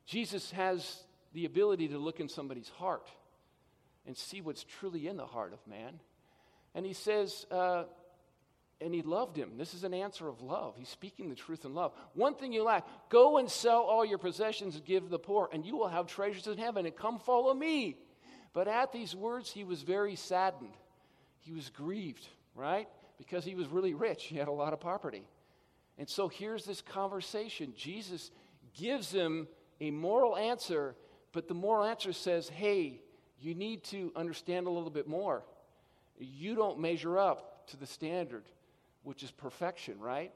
Jesus 0.07 0.53
has 0.53 1.05
the 1.33 1.45
ability 1.45 1.89
to 1.89 1.99
look 1.99 2.21
in 2.21 2.29
somebody's 2.29 2.69
heart 2.69 3.09
and 4.07 4.17
see 4.17 4.41
what's 4.41 4.65
truly 4.65 5.07
in 5.07 5.17
the 5.17 5.27
heart 5.27 5.53
of 5.53 5.67
man. 5.67 6.01
And 6.75 6.87
he 6.87 6.93
says, 6.93 7.47
uh, 7.51 7.85
and 8.81 8.95
he 8.95 9.03
loved 9.03 9.37
him. 9.37 9.59
This 9.59 9.75
is 9.75 9.85
an 9.85 9.93
answer 9.93 10.29
of 10.29 10.41
love. 10.41 10.75
He's 10.77 10.89
speaking 10.89 11.29
the 11.29 11.35
truth 11.35 11.65
in 11.65 11.75
love. 11.75 11.93
One 12.15 12.35
thing 12.35 12.53
you 12.53 12.65
lack 12.65 12.87
go 13.11 13.39
and 13.39 13.51
sell 13.51 13.83
all 13.83 14.05
your 14.05 14.19
possessions 14.19 14.77
and 14.77 14.85
give 14.85 15.11
the 15.11 15.19
poor, 15.19 15.49
and 15.53 15.65
you 15.65 15.77
will 15.77 15.89
have 15.89 16.07
treasures 16.07 16.47
in 16.47 16.59
heaven, 16.59 16.87
and 16.87 16.97
come 16.97 17.19
follow 17.19 17.53
me. 17.53 17.99
But 18.53 18.69
at 18.69 18.93
these 18.93 19.15
words, 19.15 19.51
he 19.51 19.65
was 19.65 19.83
very 19.83 20.17
saddened. 20.17 20.75
He 21.41 21.53
was 21.53 21.69
grieved, 21.71 22.27
right? 22.55 22.89
Because 23.19 23.45
he 23.45 23.55
was 23.55 23.69
really 23.69 23.95
rich. 23.95 24.25
He 24.25 24.37
had 24.37 24.49
a 24.49 24.53
lot 24.53 24.73
of 24.73 24.81
property. 24.81 25.29
And 25.99 26.09
so 26.09 26.29
here's 26.29 26.65
this 26.65 26.81
conversation. 26.81 27.75
Jesus 27.77 28.31
gives 28.75 29.13
him 29.13 29.47
a 29.81 29.91
moral 29.91 30.37
answer, 30.37 30.95
but 31.33 31.49
the 31.49 31.55
moral 31.55 31.85
answer 31.85 32.13
says, 32.13 32.49
hey, 32.49 33.01
you 33.41 33.55
need 33.55 33.85
to 33.85 34.13
understand 34.17 34.67
a 34.67 34.71
little 34.71 34.91
bit 34.91 35.09
more. 35.09 35.43
You 36.19 36.55
don't 36.55 36.81
measure 36.81 37.19
up 37.19 37.67
to 37.69 37.77
the 37.77 37.87
standard, 37.87 38.45
which 39.03 39.23
is 39.23 39.31
perfection, 39.31 39.99
right? 39.99 40.33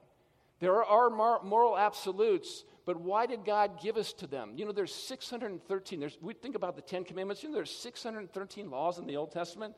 There 0.60 0.82
are 0.82 1.10
moral 1.10 1.76
absolutes, 1.76 2.64
but 2.86 2.98
why 2.98 3.26
did 3.26 3.44
God 3.44 3.82
give 3.82 3.96
us 3.96 4.12
to 4.14 4.26
them? 4.26 4.52
You 4.56 4.64
know, 4.64 4.72
there's 4.72 4.94
613. 4.94 6.00
There's, 6.00 6.16
we 6.22 6.32
think 6.32 6.54
about 6.54 6.76
the 6.76 6.82
Ten 6.82 7.04
Commandments. 7.04 7.42
You 7.42 7.50
know, 7.50 7.56
there's 7.56 7.76
613 7.76 8.70
laws 8.70 8.98
in 8.98 9.06
the 9.06 9.16
Old 9.16 9.32
Testament. 9.32 9.74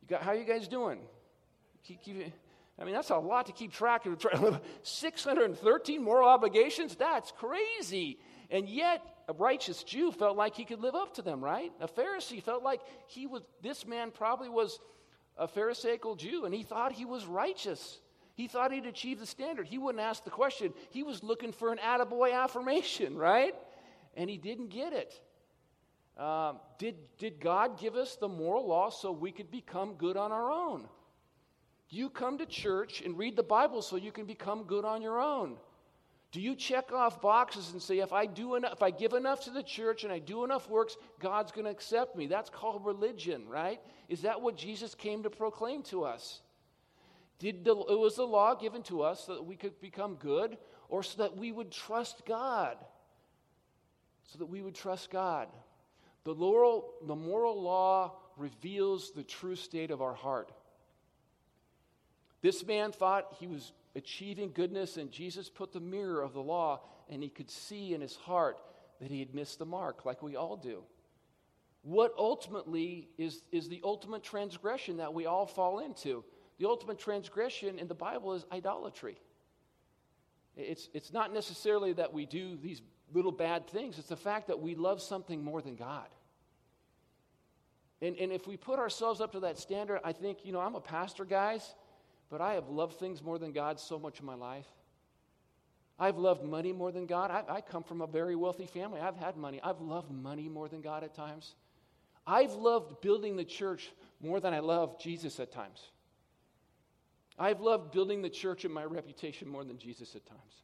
You 0.00 0.08
got, 0.08 0.22
how 0.22 0.30
are 0.30 0.36
you 0.36 0.44
guys 0.44 0.68
doing? 0.68 1.00
Keep, 1.84 2.02
keep, 2.02 2.32
I 2.78 2.84
mean, 2.84 2.94
that's 2.94 3.10
a 3.10 3.16
lot 3.16 3.46
to 3.46 3.52
keep 3.52 3.72
track 3.72 4.06
of. 4.06 4.60
613 4.82 6.02
moral 6.02 6.28
obligations? 6.28 6.94
That's 6.94 7.32
crazy. 7.32 8.18
And 8.52 8.68
yet, 8.68 9.02
a 9.28 9.32
righteous 9.32 9.82
Jew 9.82 10.12
felt 10.12 10.36
like 10.36 10.54
he 10.54 10.66
could 10.66 10.80
live 10.80 10.94
up 10.94 11.14
to 11.14 11.22
them, 11.22 11.42
right? 11.42 11.72
A 11.80 11.88
Pharisee 11.88 12.42
felt 12.42 12.62
like 12.62 12.82
he 13.06 13.26
was, 13.26 13.42
this 13.62 13.86
man 13.86 14.10
probably 14.10 14.50
was 14.50 14.78
a 15.38 15.48
Pharisaical 15.48 16.16
Jew, 16.16 16.44
and 16.44 16.54
he 16.54 16.62
thought 16.62 16.92
he 16.92 17.06
was 17.06 17.24
righteous. 17.24 17.98
He 18.34 18.48
thought 18.48 18.70
he'd 18.70 18.84
achieve 18.84 19.18
the 19.18 19.26
standard. 19.26 19.66
He 19.66 19.78
wouldn't 19.78 20.04
ask 20.04 20.22
the 20.22 20.30
question. 20.30 20.74
He 20.90 21.02
was 21.02 21.22
looking 21.22 21.50
for 21.50 21.72
an 21.72 21.78
attaboy 21.78 22.34
affirmation, 22.34 23.16
right? 23.30 23.54
And 24.16 24.28
he 24.28 24.36
didn't 24.36 24.68
get 24.68 24.92
it. 24.92 25.18
Um, 26.18 26.58
did, 26.76 26.96
did 27.16 27.40
God 27.40 27.80
give 27.80 27.96
us 27.96 28.16
the 28.16 28.28
moral 28.28 28.68
law 28.68 28.90
so 28.90 29.12
we 29.12 29.32
could 29.32 29.50
become 29.50 29.94
good 29.94 30.18
on 30.18 30.30
our 30.30 30.50
own? 30.50 30.86
You 31.88 32.10
come 32.10 32.36
to 32.36 32.44
church 32.44 33.00
and 33.00 33.16
read 33.16 33.34
the 33.34 33.42
Bible 33.42 33.80
so 33.80 33.96
you 33.96 34.12
can 34.12 34.26
become 34.26 34.64
good 34.64 34.84
on 34.84 35.00
your 35.00 35.20
own. 35.20 35.56
Do 36.32 36.40
you 36.40 36.56
check 36.56 36.92
off 36.92 37.20
boxes 37.20 37.72
and 37.72 37.82
say, 37.82 37.98
if 37.98 38.14
I 38.14 38.24
do 38.24 38.54
enough, 38.54 38.72
if 38.72 38.82
I 38.82 38.90
give 38.90 39.12
enough 39.12 39.44
to 39.44 39.50
the 39.50 39.62
church 39.62 40.02
and 40.02 40.12
I 40.12 40.18
do 40.18 40.44
enough 40.44 40.68
works, 40.68 40.96
God's 41.20 41.52
going 41.52 41.66
to 41.66 41.70
accept 41.70 42.16
me? 42.16 42.26
That's 42.26 42.48
called 42.48 42.86
religion, 42.86 43.46
right? 43.48 43.80
Is 44.08 44.22
that 44.22 44.40
what 44.40 44.56
Jesus 44.56 44.94
came 44.94 45.22
to 45.24 45.30
proclaim 45.30 45.82
to 45.84 46.04
us? 46.04 46.40
Did 47.38 47.64
the, 47.64 47.74
was 47.74 48.16
the 48.16 48.26
law 48.26 48.54
given 48.54 48.82
to 48.84 49.02
us 49.02 49.26
so 49.26 49.34
that 49.34 49.44
we 49.44 49.56
could 49.56 49.78
become 49.82 50.14
good 50.14 50.56
or 50.88 51.02
so 51.02 51.22
that 51.22 51.36
we 51.36 51.52
would 51.52 51.70
trust 51.70 52.24
God? 52.24 52.78
So 54.24 54.38
that 54.38 54.46
we 54.46 54.62
would 54.62 54.74
trust 54.74 55.10
God. 55.10 55.48
The 56.24 56.34
moral, 56.34 56.94
the 57.06 57.16
moral 57.16 57.60
law 57.60 58.12
reveals 58.38 59.10
the 59.10 59.24
true 59.24 59.56
state 59.56 59.90
of 59.90 60.00
our 60.00 60.14
heart. 60.14 60.50
This 62.40 62.64
man 62.64 62.90
thought 62.90 63.36
he 63.38 63.46
was 63.46 63.72
achieving 63.94 64.52
goodness, 64.52 64.96
and 64.96 65.10
Jesus 65.10 65.48
put 65.48 65.72
the 65.72 65.80
mirror 65.80 66.22
of 66.22 66.32
the 66.32 66.42
law, 66.42 66.80
and 67.08 67.22
he 67.22 67.28
could 67.28 67.50
see 67.50 67.94
in 67.94 68.00
his 68.00 68.16
heart 68.16 68.58
that 69.00 69.10
he 69.10 69.18
had 69.18 69.34
missed 69.34 69.58
the 69.58 69.66
mark, 69.66 70.04
like 70.04 70.22
we 70.22 70.36
all 70.36 70.56
do. 70.56 70.82
What 71.82 72.14
ultimately 72.16 73.08
is, 73.18 73.42
is 73.50 73.68
the 73.68 73.80
ultimate 73.84 74.22
transgression 74.22 74.98
that 74.98 75.12
we 75.12 75.26
all 75.26 75.46
fall 75.46 75.80
into? 75.80 76.24
The 76.58 76.68
ultimate 76.68 76.98
transgression 76.98 77.78
in 77.78 77.88
the 77.88 77.94
Bible 77.94 78.34
is 78.34 78.44
idolatry. 78.52 79.18
It's, 80.56 80.88
it's 80.94 81.12
not 81.12 81.32
necessarily 81.32 81.92
that 81.94 82.12
we 82.12 82.26
do 82.26 82.56
these 82.56 82.82
little 83.12 83.32
bad 83.32 83.66
things, 83.66 83.98
it's 83.98 84.08
the 84.08 84.16
fact 84.16 84.46
that 84.46 84.60
we 84.60 84.74
love 84.74 85.02
something 85.02 85.42
more 85.42 85.60
than 85.60 85.74
God. 85.74 86.08
And, 88.00 88.16
and 88.16 88.32
if 88.32 88.46
we 88.46 88.56
put 88.56 88.78
ourselves 88.78 89.20
up 89.20 89.32
to 89.32 89.40
that 89.40 89.58
standard, 89.58 90.00
I 90.02 90.12
think, 90.12 90.44
you 90.44 90.52
know, 90.52 90.60
I'm 90.60 90.74
a 90.74 90.80
pastor, 90.80 91.24
guys. 91.24 91.74
But 92.32 92.40
I 92.40 92.54
have 92.54 92.70
loved 92.70 92.94
things 92.94 93.22
more 93.22 93.38
than 93.38 93.52
God 93.52 93.78
so 93.78 93.98
much 93.98 94.18
in 94.18 94.24
my 94.24 94.34
life. 94.34 94.64
I've 95.98 96.16
loved 96.16 96.42
money 96.42 96.72
more 96.72 96.90
than 96.90 97.04
God. 97.04 97.30
I, 97.30 97.44
I, 97.56 97.60
come 97.60 97.82
from 97.82 98.00
a 98.00 98.06
very 98.06 98.34
wealthy 98.34 98.64
family. 98.64 99.02
I've 99.02 99.18
had 99.18 99.36
money. 99.36 99.60
I've 99.62 99.82
loved 99.82 100.10
money 100.10 100.48
more 100.48 100.66
than 100.66 100.80
God 100.80 101.04
at 101.04 101.14
times. 101.14 101.54
I've 102.26 102.54
loved 102.54 103.02
building 103.02 103.36
the 103.36 103.44
church 103.44 103.90
more 104.22 104.40
than 104.40 104.54
I 104.54 104.60
love 104.60 104.98
Jesus 104.98 105.38
at 105.40 105.52
times. 105.52 105.82
I've 107.38 107.60
loved 107.60 107.92
building 107.92 108.22
the 108.22 108.30
church 108.30 108.64
and 108.64 108.72
my 108.72 108.84
reputation 108.84 109.46
more 109.46 109.62
than 109.62 109.76
Jesus 109.76 110.16
at 110.16 110.24
times. 110.24 110.54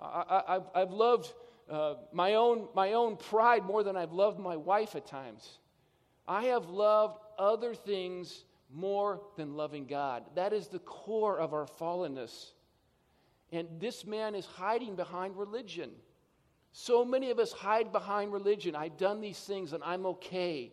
I, 0.00 0.60
have 0.74 0.92
loved 0.92 1.30
uh, 1.68 1.96
my, 2.10 2.34
own, 2.34 2.68
my 2.74 2.94
own 2.94 3.18
pride 3.18 3.64
more 3.64 3.82
than 3.82 3.98
I've 3.98 4.12
loved 4.12 4.38
my 4.38 4.56
wife 4.56 4.96
at 4.96 5.06
times. 5.06 5.58
I 6.26 6.44
have 6.44 6.70
loved 6.70 7.18
other 7.38 7.74
things 7.74 8.44
more 8.72 9.20
than 9.36 9.54
loving 9.56 9.86
God. 9.86 10.24
That 10.34 10.52
is 10.52 10.68
the 10.68 10.78
core 10.80 11.38
of 11.38 11.52
our 11.54 11.66
fallenness. 11.66 12.52
And 13.50 13.68
this 13.78 14.06
man 14.06 14.34
is 14.34 14.44
hiding 14.44 14.94
behind 14.94 15.36
religion. 15.36 15.90
So 16.72 17.04
many 17.04 17.30
of 17.30 17.38
us 17.38 17.52
hide 17.52 17.92
behind 17.92 18.32
religion. 18.32 18.76
I've 18.76 18.98
done 18.98 19.20
these 19.20 19.38
things 19.38 19.72
and 19.72 19.82
I'm 19.82 20.04
okay. 20.06 20.72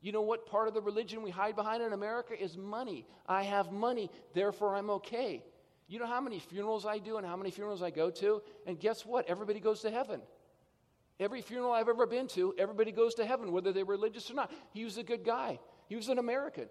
You 0.00 0.12
know 0.12 0.22
what 0.22 0.46
part 0.46 0.68
of 0.68 0.74
the 0.74 0.80
religion 0.80 1.22
we 1.22 1.30
hide 1.30 1.56
behind 1.56 1.82
in 1.82 1.92
America 1.92 2.40
is 2.40 2.56
money. 2.56 3.06
I 3.26 3.44
have 3.44 3.72
money, 3.72 4.10
therefore 4.34 4.74
I'm 4.74 4.90
okay. 4.90 5.42
You 5.88 6.00
know 6.00 6.06
how 6.06 6.20
many 6.20 6.40
funerals 6.40 6.84
I 6.84 6.98
do 6.98 7.16
and 7.16 7.26
how 7.26 7.36
many 7.36 7.50
funerals 7.50 7.82
I 7.82 7.90
go 7.90 8.10
to? 8.10 8.42
And 8.66 8.78
guess 8.78 9.06
what? 9.06 9.28
Everybody 9.28 9.60
goes 9.60 9.80
to 9.82 9.90
heaven. 9.90 10.20
Every 11.18 11.40
funeral 11.40 11.72
I've 11.72 11.88
ever 11.88 12.06
been 12.06 12.26
to, 12.28 12.54
everybody 12.58 12.92
goes 12.92 13.14
to 13.14 13.24
heaven, 13.24 13.52
whether 13.52 13.72
they're 13.72 13.84
religious 13.84 14.30
or 14.30 14.34
not. 14.34 14.52
He 14.72 14.84
was 14.84 14.98
a 14.98 15.02
good 15.02 15.24
guy, 15.24 15.58
he 15.88 15.96
was 15.96 16.08
an 16.08 16.18
American. 16.18 16.66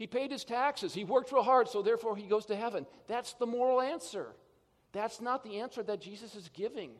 He 0.00 0.06
paid 0.06 0.30
his 0.30 0.44
taxes, 0.44 0.94
he 0.94 1.04
worked 1.04 1.30
real 1.30 1.42
hard, 1.42 1.68
so 1.68 1.82
therefore 1.82 2.16
he 2.16 2.26
goes 2.26 2.46
to 2.46 2.56
heaven. 2.56 2.86
That's 3.06 3.34
the 3.34 3.44
moral 3.44 3.82
answer. 3.82 4.28
That's 4.92 5.20
not 5.20 5.44
the 5.44 5.58
answer 5.58 5.82
that 5.82 6.00
Jesus 6.00 6.34
is 6.34 6.48
giving. 6.54 6.92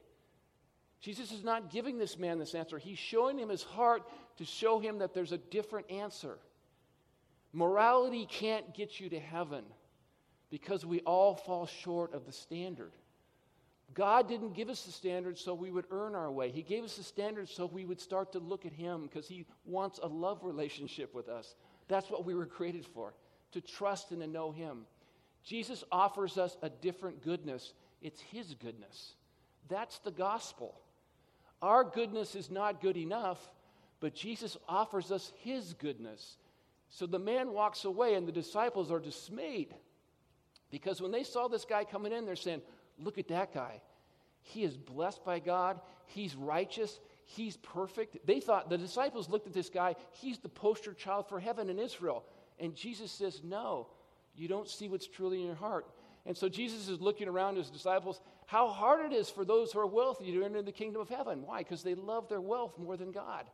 Jesus 1.00 1.32
is 1.32 1.42
not 1.42 1.70
giving 1.70 1.96
this 1.96 2.18
man 2.18 2.38
this 2.38 2.54
answer. 2.54 2.76
He's 2.76 2.98
showing 2.98 3.38
him 3.38 3.48
his 3.48 3.62
heart 3.62 4.06
to 4.36 4.44
show 4.44 4.80
him 4.80 4.98
that 4.98 5.14
there's 5.14 5.32
a 5.32 5.38
different 5.38 5.90
answer. 5.90 6.36
Morality 7.54 8.26
can't 8.30 8.74
get 8.74 9.00
you 9.00 9.08
to 9.08 9.18
heaven 9.18 9.64
because 10.50 10.84
we 10.84 11.00
all 11.00 11.34
fall 11.34 11.64
short 11.64 12.12
of 12.12 12.26
the 12.26 12.32
standard. 12.32 12.92
God 13.94 14.28
didn't 14.28 14.52
give 14.52 14.68
us 14.68 14.82
the 14.82 14.92
standard 14.92 15.38
so 15.38 15.54
we 15.54 15.70
would 15.70 15.86
earn 15.90 16.14
our 16.14 16.30
way. 16.30 16.50
He 16.50 16.60
gave 16.60 16.84
us 16.84 16.98
the 16.98 17.02
standard 17.02 17.48
so 17.48 17.64
we 17.64 17.86
would 17.86 17.98
start 17.98 18.32
to 18.32 18.40
look 18.40 18.66
at 18.66 18.72
Him 18.74 19.04
because 19.04 19.26
He 19.26 19.46
wants 19.64 19.98
a 20.02 20.06
love 20.06 20.44
relationship 20.44 21.14
with 21.14 21.30
us. 21.30 21.54
That's 21.90 22.10
what 22.10 22.24
we 22.24 22.34
were 22.34 22.46
created 22.46 22.86
for, 22.86 23.12
to 23.52 23.60
trust 23.60 24.12
and 24.12 24.20
to 24.20 24.26
know 24.26 24.52
Him. 24.52 24.86
Jesus 25.44 25.84
offers 25.90 26.38
us 26.38 26.56
a 26.62 26.70
different 26.70 27.22
goodness. 27.22 27.74
It's 28.00 28.20
His 28.20 28.54
goodness. 28.54 29.14
That's 29.68 29.98
the 29.98 30.10
gospel. 30.10 30.80
Our 31.60 31.84
goodness 31.84 32.34
is 32.34 32.50
not 32.50 32.80
good 32.80 32.96
enough, 32.96 33.38
but 33.98 34.14
Jesus 34.14 34.56
offers 34.68 35.10
us 35.10 35.32
His 35.42 35.74
goodness. 35.74 36.36
So 36.88 37.06
the 37.06 37.18
man 37.18 37.52
walks 37.52 37.84
away, 37.84 38.14
and 38.14 38.26
the 38.26 38.32
disciples 38.32 38.90
are 38.90 39.00
dismayed 39.00 39.74
because 40.70 41.00
when 41.02 41.10
they 41.10 41.24
saw 41.24 41.48
this 41.48 41.64
guy 41.64 41.84
coming 41.84 42.12
in, 42.12 42.24
they're 42.24 42.36
saying, 42.36 42.62
Look 42.98 43.18
at 43.18 43.28
that 43.28 43.54
guy. 43.54 43.80
He 44.42 44.62
is 44.62 44.76
blessed 44.76 45.24
by 45.24 45.38
God. 45.38 45.80
He's 46.06 46.34
righteous. 46.34 47.00
He's 47.36 47.56
perfect. 47.58 48.26
They 48.26 48.40
thought, 48.40 48.70
the 48.70 48.78
disciples 48.78 49.28
looked 49.28 49.46
at 49.46 49.52
this 49.52 49.70
guy, 49.70 49.94
he's 50.12 50.38
the 50.38 50.48
poster 50.48 50.92
child 50.92 51.28
for 51.28 51.38
heaven 51.38 51.70
in 51.70 51.78
Israel. 51.78 52.24
And 52.58 52.74
Jesus 52.74 53.12
says, 53.12 53.40
No, 53.44 53.86
you 54.34 54.48
don't 54.48 54.68
see 54.68 54.88
what's 54.88 55.06
truly 55.06 55.40
in 55.40 55.46
your 55.46 55.54
heart. 55.54 55.86
And 56.26 56.36
so 56.36 56.48
Jesus 56.48 56.88
is 56.88 57.00
looking 57.00 57.28
around 57.28 57.56
his 57.56 57.70
disciples, 57.70 58.20
how 58.46 58.68
hard 58.68 59.12
it 59.12 59.14
is 59.14 59.30
for 59.30 59.44
those 59.44 59.72
who 59.72 59.78
are 59.78 59.86
wealthy 59.86 60.32
to 60.32 60.42
enter 60.42 60.60
the 60.60 60.72
kingdom 60.72 61.00
of 61.00 61.08
heaven. 61.08 61.42
Why? 61.46 61.58
Because 61.58 61.82
they 61.82 61.94
love 61.94 62.28
their 62.28 62.40
wealth 62.40 62.78
more 62.78 62.96
than 62.96 63.12
God. 63.12 63.46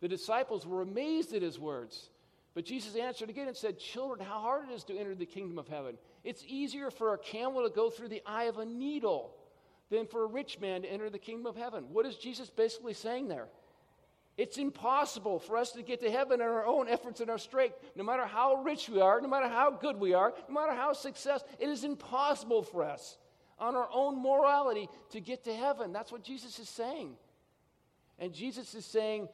The 0.00 0.08
disciples 0.08 0.66
were 0.66 0.82
amazed 0.82 1.32
at 1.32 1.42
his 1.42 1.58
words. 1.58 2.10
But 2.54 2.64
Jesus 2.66 2.96
answered 2.96 3.30
again 3.30 3.46
and 3.48 3.56
said, 3.56 3.78
Children, 3.78 4.26
how 4.26 4.40
hard 4.40 4.68
it 4.68 4.74
is 4.74 4.84
to 4.84 4.98
enter 4.98 5.14
the 5.14 5.26
kingdom 5.26 5.58
of 5.58 5.68
heaven. 5.68 5.96
It's 6.24 6.44
easier 6.46 6.90
for 6.90 7.14
a 7.14 7.18
camel 7.18 7.62
to 7.62 7.74
go 7.74 7.88
through 7.88 8.08
the 8.08 8.22
eye 8.26 8.44
of 8.44 8.58
a 8.58 8.66
needle 8.66 9.36
than 9.94 10.06
for 10.06 10.24
a 10.24 10.26
rich 10.26 10.60
man 10.60 10.82
to 10.82 10.88
enter 10.88 11.10
the 11.10 11.18
kingdom 11.18 11.46
of 11.46 11.56
heaven. 11.56 11.86
What 11.92 12.06
is 12.06 12.16
Jesus 12.16 12.50
basically 12.50 12.94
saying 12.94 13.28
there? 13.28 13.48
It's 14.36 14.58
impossible 14.58 15.38
for 15.38 15.56
us 15.56 15.72
to 15.72 15.82
get 15.82 16.00
to 16.00 16.10
heaven 16.10 16.40
in 16.40 16.46
our 16.46 16.66
own 16.66 16.88
efforts 16.88 17.20
and 17.20 17.30
our 17.30 17.38
strength. 17.38 17.76
No 17.94 18.02
matter 18.02 18.26
how 18.26 18.62
rich 18.62 18.88
we 18.88 19.00
are, 19.00 19.20
no 19.20 19.28
matter 19.28 19.48
how 19.48 19.70
good 19.70 19.98
we 19.98 20.12
are, 20.12 20.32
no 20.48 20.54
matter 20.54 20.74
how 20.74 20.92
successful, 20.92 21.48
it 21.60 21.68
is 21.68 21.84
impossible 21.84 22.62
for 22.62 22.84
us 22.84 23.16
on 23.58 23.76
our 23.76 23.88
own 23.92 24.20
morality 24.20 24.88
to 25.10 25.20
get 25.20 25.44
to 25.44 25.54
heaven. 25.54 25.92
That's 25.92 26.10
what 26.10 26.24
Jesus 26.24 26.58
is 26.58 26.68
saying. 26.68 27.14
And 28.18 28.32
Jesus 28.32 28.74
is 28.74 28.84
saying, 28.84 29.28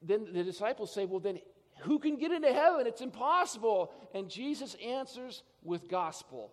then 0.00 0.32
the 0.32 0.44
disciples 0.44 0.92
say, 0.92 1.04
well, 1.04 1.20
then 1.20 1.40
who 1.80 1.98
can 1.98 2.16
get 2.16 2.32
into 2.32 2.52
heaven? 2.52 2.86
It's 2.86 3.02
impossible. 3.02 3.92
And 4.14 4.30
Jesus 4.30 4.74
answers 4.84 5.42
with 5.62 5.88
gospel. 5.88 6.52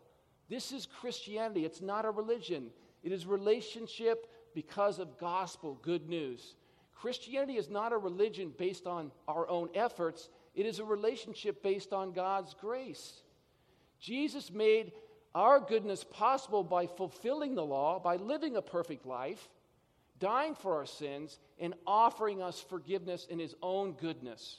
This 0.49 0.71
is 0.71 0.85
Christianity. 0.85 1.65
It's 1.65 1.81
not 1.81 2.05
a 2.05 2.11
religion, 2.11 2.69
it 3.05 3.11
is 3.11 3.25
relationship 3.27 4.27
because 4.55 4.97
of 4.97 5.19
gospel, 5.19 5.79
good 5.83 6.09
news. 6.09 6.55
Christianity 6.95 7.55
is 7.57 7.69
not 7.69 7.93
a 7.93 7.97
religion 7.97 8.51
based 8.57 8.87
on 8.87 9.11
our 9.27 9.47
own 9.47 9.69
efforts, 9.75 10.27
it 10.55 10.65
is 10.65 10.79
a 10.79 10.83
relationship 10.83 11.61
based 11.61 11.93
on 11.93 12.13
God's 12.13 12.55
grace. 12.55 13.21
Jesus 13.99 14.51
made 14.51 14.91
our 15.35 15.59
goodness 15.59 16.03
possible 16.03 16.63
by 16.63 16.87
fulfilling 16.87 17.53
the 17.53 17.65
law, 17.65 17.99
by 17.99 18.15
living 18.15 18.55
a 18.55 18.61
perfect 18.61 19.05
life, 19.05 19.49
dying 20.17 20.55
for 20.55 20.75
our 20.75 20.85
sins, 20.85 21.37
and 21.59 21.75
offering 21.85 22.41
us 22.41 22.59
forgiveness 22.59 23.27
in 23.29 23.37
his 23.37 23.53
own 23.61 23.91
goodness. 23.91 24.57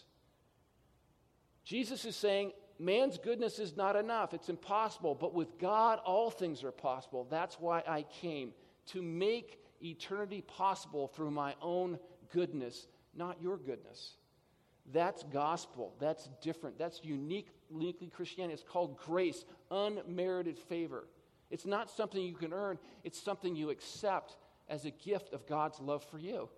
Jesus 1.65 2.05
is 2.05 2.15
saying, 2.15 2.53
man's 2.79 3.19
goodness 3.19 3.59
is 3.59 3.77
not 3.77 3.97
enough. 3.97 4.35
It's 4.35 4.49
impossible. 4.49 5.15
But 5.15 5.35
with 5.35 5.59
God, 5.59 6.01
all 6.05 6.31
things 6.31 6.63
are 6.65 6.73
possible. 6.73 7.27
That's 7.31 7.59
why 7.61 7.83
I 7.87 8.03
came 8.03 8.53
to 8.87 9.03
make 9.03 9.61
eternity 9.83 10.43
possible 10.43 11.09
through 11.09 11.31
my 11.31 11.55
own 11.61 11.99
goodness, 12.33 12.87
not 13.15 13.41
your 13.41 13.57
goodness. 13.57 14.15
That's 14.93 15.25
gospel. 15.25 15.95
That's 15.99 16.29
different. 16.41 16.79
That's 16.79 17.05
unique, 17.05 17.49
uniquely 17.71 18.09
Christianity. 18.09 18.55
It's 18.55 18.63
called 18.63 18.97
grace, 18.99 19.45
unmerited 19.71 20.59
favor. 20.59 21.09
It's 21.51 21.67
not 21.67 21.91
something 21.91 22.23
you 22.23 22.35
can 22.35 22.53
earn, 22.53 22.79
it's 23.05 23.21
something 23.21 23.55
you 23.55 23.71
accept 23.71 24.37
as 24.69 24.85
a 24.85 24.91
gift 24.91 25.33
of 25.33 25.47
God's 25.47 25.81
love 25.81 26.05
for 26.05 26.19
you. 26.19 26.49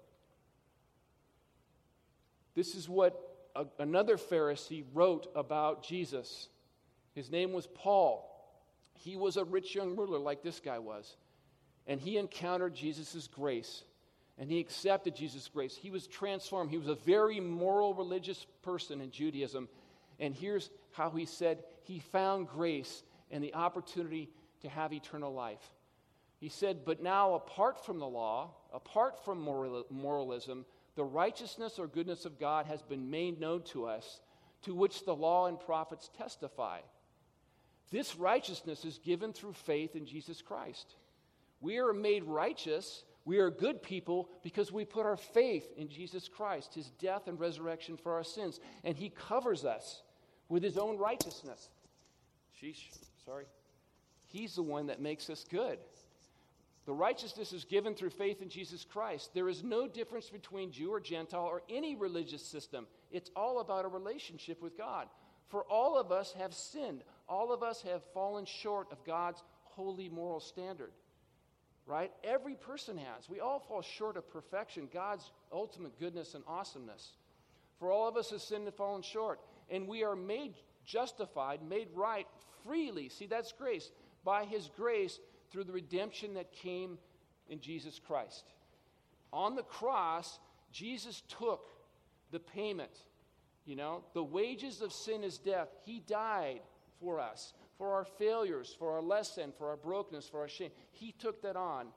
This 2.54 2.74
is 2.74 2.88
what 2.88 3.27
a, 3.58 3.66
another 3.78 4.16
Pharisee 4.16 4.84
wrote 4.94 5.30
about 5.34 5.82
Jesus. 5.82 6.48
His 7.14 7.30
name 7.30 7.52
was 7.52 7.66
Paul. 7.66 8.24
He 8.94 9.16
was 9.16 9.36
a 9.36 9.44
rich 9.44 9.74
young 9.74 9.96
ruler 9.96 10.18
like 10.18 10.42
this 10.42 10.60
guy 10.60 10.78
was. 10.78 11.16
And 11.86 12.00
he 12.00 12.16
encountered 12.16 12.74
Jesus' 12.74 13.28
grace. 13.28 13.82
And 14.38 14.50
he 14.50 14.60
accepted 14.60 15.16
Jesus' 15.16 15.48
grace. 15.48 15.74
He 15.74 15.90
was 15.90 16.06
transformed. 16.06 16.70
He 16.70 16.78
was 16.78 16.86
a 16.88 16.94
very 16.94 17.40
moral, 17.40 17.94
religious 17.94 18.46
person 18.62 19.00
in 19.00 19.10
Judaism. 19.10 19.68
And 20.20 20.34
here's 20.34 20.70
how 20.92 21.10
he 21.10 21.24
said 21.24 21.64
he 21.82 21.98
found 21.98 22.48
grace 22.48 23.02
and 23.30 23.42
the 23.42 23.54
opportunity 23.54 24.30
to 24.62 24.68
have 24.68 24.92
eternal 24.92 25.32
life. 25.32 25.74
He 26.38 26.48
said, 26.48 26.84
But 26.84 27.02
now, 27.02 27.34
apart 27.34 27.84
from 27.84 27.98
the 27.98 28.06
law, 28.06 28.50
apart 28.72 29.24
from 29.24 29.40
moral, 29.40 29.84
moralism, 29.90 30.64
the 30.98 31.04
righteousness 31.04 31.78
or 31.78 31.86
goodness 31.86 32.24
of 32.24 32.40
God 32.40 32.66
has 32.66 32.82
been 32.82 33.08
made 33.08 33.38
known 33.38 33.62
to 33.66 33.86
us, 33.86 34.20
to 34.62 34.74
which 34.74 35.04
the 35.04 35.14
law 35.14 35.46
and 35.46 35.60
prophets 35.60 36.10
testify. 36.18 36.80
This 37.92 38.16
righteousness 38.16 38.84
is 38.84 38.98
given 38.98 39.32
through 39.32 39.52
faith 39.52 39.94
in 39.94 40.06
Jesus 40.06 40.42
Christ. 40.42 40.96
We 41.60 41.78
are 41.78 41.92
made 41.92 42.24
righteous, 42.24 43.04
we 43.24 43.38
are 43.38 43.48
good 43.48 43.80
people 43.80 44.28
because 44.42 44.72
we 44.72 44.84
put 44.84 45.06
our 45.06 45.16
faith 45.16 45.68
in 45.76 45.88
Jesus 45.88 46.26
Christ, 46.26 46.74
his 46.74 46.90
death 46.98 47.28
and 47.28 47.38
resurrection 47.38 47.96
for 47.96 48.14
our 48.14 48.24
sins, 48.24 48.58
and 48.82 48.96
he 48.96 49.10
covers 49.10 49.64
us 49.64 50.02
with 50.48 50.64
his 50.64 50.76
own 50.76 50.98
righteousness. 50.98 51.68
Sheesh, 52.60 52.88
sorry. 53.24 53.44
He's 54.26 54.56
the 54.56 54.62
one 54.62 54.88
that 54.88 55.00
makes 55.00 55.30
us 55.30 55.46
good. 55.48 55.78
The 56.88 56.94
righteousness 56.94 57.52
is 57.52 57.66
given 57.66 57.94
through 57.94 58.08
faith 58.08 58.40
in 58.40 58.48
Jesus 58.48 58.82
Christ. 58.82 59.34
There 59.34 59.50
is 59.50 59.62
no 59.62 59.86
difference 59.86 60.30
between 60.30 60.72
Jew 60.72 60.90
or 60.90 61.00
Gentile 61.00 61.44
or 61.44 61.62
any 61.68 61.94
religious 61.94 62.40
system. 62.40 62.86
It's 63.10 63.30
all 63.36 63.60
about 63.60 63.84
a 63.84 63.88
relationship 63.88 64.62
with 64.62 64.78
God. 64.78 65.06
For 65.50 65.64
all 65.64 65.98
of 65.98 66.10
us 66.12 66.32
have 66.38 66.54
sinned, 66.54 67.02
all 67.28 67.52
of 67.52 67.62
us 67.62 67.82
have 67.82 68.00
fallen 68.14 68.46
short 68.46 68.90
of 68.90 69.04
God's 69.04 69.42
holy 69.64 70.08
moral 70.08 70.40
standard. 70.40 70.92
Right? 71.84 72.10
Every 72.24 72.54
person 72.54 72.96
has. 72.96 73.28
We 73.28 73.40
all 73.40 73.58
fall 73.58 73.82
short 73.82 74.16
of 74.16 74.30
perfection, 74.30 74.88
God's 74.90 75.30
ultimate 75.52 76.00
goodness 76.00 76.32
and 76.32 76.42
awesomeness. 76.48 77.12
For 77.78 77.92
all 77.92 78.08
of 78.08 78.16
us 78.16 78.30
have 78.30 78.40
sinned 78.40 78.66
and 78.66 78.74
fallen 78.74 79.02
short. 79.02 79.40
And 79.68 79.88
we 79.88 80.04
are 80.04 80.16
made 80.16 80.54
justified, 80.86 81.60
made 81.68 81.88
right 81.94 82.26
freely. 82.64 83.10
See, 83.10 83.26
that's 83.26 83.52
grace. 83.52 83.90
By 84.24 84.46
His 84.46 84.70
grace 84.74 85.20
through 85.50 85.64
the 85.64 85.72
redemption 85.72 86.34
that 86.34 86.52
came 86.52 86.98
in 87.48 87.60
Jesus 87.60 87.98
Christ. 87.98 88.44
On 89.32 89.54
the 89.54 89.62
cross, 89.62 90.38
Jesus 90.72 91.22
took 91.28 91.70
the 92.30 92.40
payment. 92.40 92.90
You 93.64 93.76
know, 93.76 94.04
the 94.14 94.24
wages 94.24 94.80
of 94.80 94.92
sin 94.92 95.24
is 95.24 95.38
death. 95.38 95.68
He 95.84 96.00
died 96.00 96.60
for 97.00 97.20
us, 97.20 97.52
for 97.76 97.94
our 97.94 98.04
failures, 98.04 98.74
for 98.78 98.92
our 98.92 99.02
lesson, 99.02 99.52
for 99.58 99.68
our 99.68 99.76
brokenness, 99.76 100.28
for 100.28 100.40
our 100.40 100.48
shame. 100.48 100.70
He 100.90 101.12
took 101.12 101.42
that 101.42 101.56
on. 101.56 101.88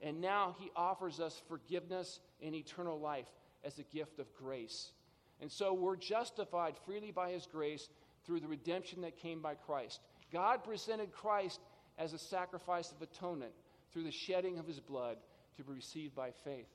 And 0.00 0.20
now 0.20 0.54
he 0.60 0.70
offers 0.76 1.18
us 1.18 1.42
forgiveness 1.48 2.20
and 2.40 2.54
eternal 2.54 3.00
life 3.00 3.26
as 3.64 3.78
a 3.78 3.82
gift 3.82 4.20
of 4.20 4.32
grace. 4.34 4.92
And 5.40 5.50
so 5.50 5.72
we're 5.72 5.96
justified 5.96 6.74
freely 6.86 7.10
by 7.10 7.32
his 7.32 7.46
grace 7.46 7.88
through 8.24 8.40
the 8.40 8.48
redemption 8.48 9.00
that 9.02 9.16
came 9.16 9.40
by 9.40 9.54
Christ. 9.54 10.00
God 10.32 10.62
presented 10.62 11.12
Christ 11.12 11.60
as 11.98 12.12
a 12.12 12.18
sacrifice 12.18 12.92
of 12.92 13.02
atonement 13.02 13.52
through 13.92 14.04
the 14.04 14.10
shedding 14.10 14.58
of 14.58 14.66
his 14.66 14.80
blood 14.80 15.16
to 15.56 15.64
be 15.64 15.72
received 15.72 16.14
by 16.14 16.30
faith. 16.44 16.68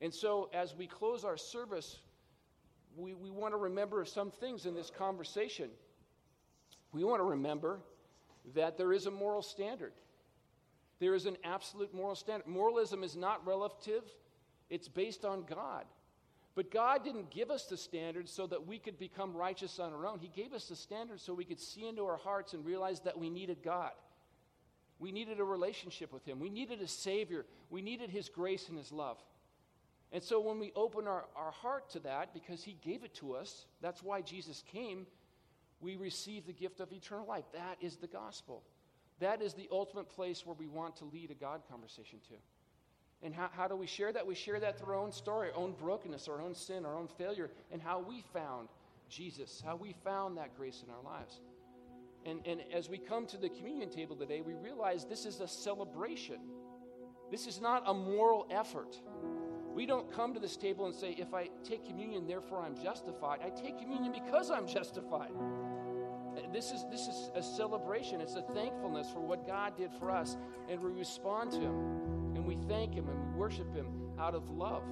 And 0.00 0.14
so, 0.14 0.48
as 0.52 0.74
we 0.76 0.86
close 0.86 1.24
our 1.24 1.36
service, 1.36 1.98
we, 2.96 3.14
we 3.14 3.30
want 3.30 3.52
to 3.52 3.58
remember 3.58 4.04
some 4.04 4.30
things 4.30 4.66
in 4.66 4.74
this 4.74 4.90
conversation. 4.90 5.70
We 6.92 7.04
want 7.04 7.20
to 7.20 7.24
remember 7.24 7.80
that 8.54 8.76
there 8.76 8.92
is 8.92 9.06
a 9.06 9.10
moral 9.10 9.42
standard. 9.42 9.92
There 11.00 11.14
is 11.14 11.26
an 11.26 11.36
absolute 11.44 11.94
moral 11.94 12.14
standard. 12.14 12.46
Moralism 12.46 13.02
is 13.02 13.16
not 13.16 13.46
relative, 13.46 14.02
it's 14.70 14.88
based 14.88 15.24
on 15.24 15.44
God. 15.44 15.84
But 16.54 16.72
God 16.72 17.04
didn't 17.04 17.30
give 17.30 17.52
us 17.52 17.66
the 17.66 17.76
standard 17.76 18.28
so 18.28 18.48
that 18.48 18.66
we 18.66 18.80
could 18.80 18.98
become 18.98 19.36
righteous 19.36 19.78
on 19.78 19.92
our 19.92 20.06
own. 20.06 20.18
He 20.18 20.26
gave 20.26 20.52
us 20.52 20.66
the 20.66 20.74
standard 20.74 21.20
so 21.20 21.32
we 21.32 21.44
could 21.44 21.60
see 21.60 21.86
into 21.86 22.04
our 22.04 22.16
hearts 22.16 22.52
and 22.52 22.64
realize 22.64 22.98
that 23.02 23.16
we 23.16 23.30
needed 23.30 23.58
God. 23.62 23.92
We 24.98 25.12
needed 25.12 25.40
a 25.40 25.44
relationship 25.44 26.12
with 26.12 26.24
Him. 26.24 26.40
We 26.40 26.50
needed 26.50 26.80
a 26.80 26.88
Savior. 26.88 27.44
We 27.70 27.82
needed 27.82 28.10
His 28.10 28.28
grace 28.28 28.68
and 28.68 28.76
His 28.76 28.90
love. 28.90 29.18
And 30.12 30.22
so 30.22 30.40
when 30.40 30.58
we 30.58 30.72
open 30.74 31.06
our, 31.06 31.26
our 31.36 31.50
heart 31.50 31.90
to 31.90 32.00
that, 32.00 32.32
because 32.32 32.64
He 32.64 32.76
gave 32.84 33.04
it 33.04 33.14
to 33.16 33.34
us, 33.34 33.66
that's 33.80 34.02
why 34.02 34.22
Jesus 34.22 34.64
came, 34.72 35.06
we 35.80 35.96
receive 35.96 36.46
the 36.46 36.52
gift 36.52 36.80
of 36.80 36.92
eternal 36.92 37.26
life. 37.26 37.44
That 37.52 37.76
is 37.80 37.96
the 37.96 38.06
gospel. 38.06 38.62
That 39.20 39.42
is 39.42 39.54
the 39.54 39.68
ultimate 39.70 40.08
place 40.08 40.44
where 40.46 40.56
we 40.58 40.66
want 40.66 40.96
to 40.96 41.04
lead 41.04 41.30
a 41.30 41.34
God 41.34 41.62
conversation 41.70 42.18
to. 42.28 42.34
And 43.22 43.34
how, 43.34 43.50
how 43.52 43.68
do 43.68 43.76
we 43.76 43.86
share 43.86 44.12
that? 44.12 44.26
We 44.26 44.34
share 44.34 44.60
that 44.60 44.78
through 44.78 44.94
our 44.94 45.00
own 45.00 45.12
story, 45.12 45.50
our 45.50 45.56
own 45.56 45.74
brokenness, 45.80 46.28
our 46.28 46.40
own 46.40 46.54
sin, 46.54 46.86
our 46.86 46.96
own 46.96 47.08
failure, 47.08 47.50
and 47.72 47.82
how 47.82 47.98
we 48.00 48.22
found 48.32 48.68
Jesus, 49.08 49.62
how 49.64 49.76
we 49.76 49.94
found 50.04 50.36
that 50.36 50.56
grace 50.56 50.82
in 50.86 50.92
our 50.92 51.02
lives. 51.02 51.40
And, 52.26 52.40
and 52.46 52.60
as 52.74 52.88
we 52.88 52.98
come 52.98 53.26
to 53.26 53.36
the 53.36 53.48
communion 53.48 53.90
table 53.90 54.16
today, 54.16 54.40
we 54.40 54.54
realize 54.54 55.04
this 55.04 55.24
is 55.24 55.40
a 55.40 55.48
celebration. 55.48 56.40
This 57.30 57.46
is 57.46 57.60
not 57.60 57.84
a 57.86 57.94
moral 57.94 58.46
effort. 58.50 59.00
We 59.74 59.86
don't 59.86 60.10
come 60.12 60.34
to 60.34 60.40
this 60.40 60.56
table 60.56 60.86
and 60.86 60.94
say, 60.94 61.14
if 61.18 61.32
I 61.32 61.48
take 61.62 61.86
communion, 61.86 62.26
therefore 62.26 62.62
I'm 62.62 62.74
justified. 62.82 63.40
I 63.44 63.50
take 63.50 63.78
communion 63.78 64.12
because 64.12 64.50
I'm 64.50 64.66
justified. 64.66 65.30
This 66.52 66.72
is, 66.72 66.84
this 66.90 67.02
is 67.02 67.30
a 67.34 67.42
celebration. 67.42 68.20
It's 68.20 68.34
a 68.34 68.42
thankfulness 68.42 69.10
for 69.10 69.20
what 69.20 69.46
God 69.46 69.76
did 69.76 69.92
for 69.92 70.10
us. 70.10 70.36
And 70.68 70.80
we 70.80 70.90
respond 70.90 71.52
to 71.52 71.60
Him 71.60 72.34
And 72.34 72.46
we 72.46 72.56
thank 72.68 72.94
Him 72.94 73.08
and 73.08 73.32
we 73.32 73.38
worship 73.38 73.72
Him 73.74 73.86
out 74.18 74.34
of 74.34 74.48
love 74.50 74.82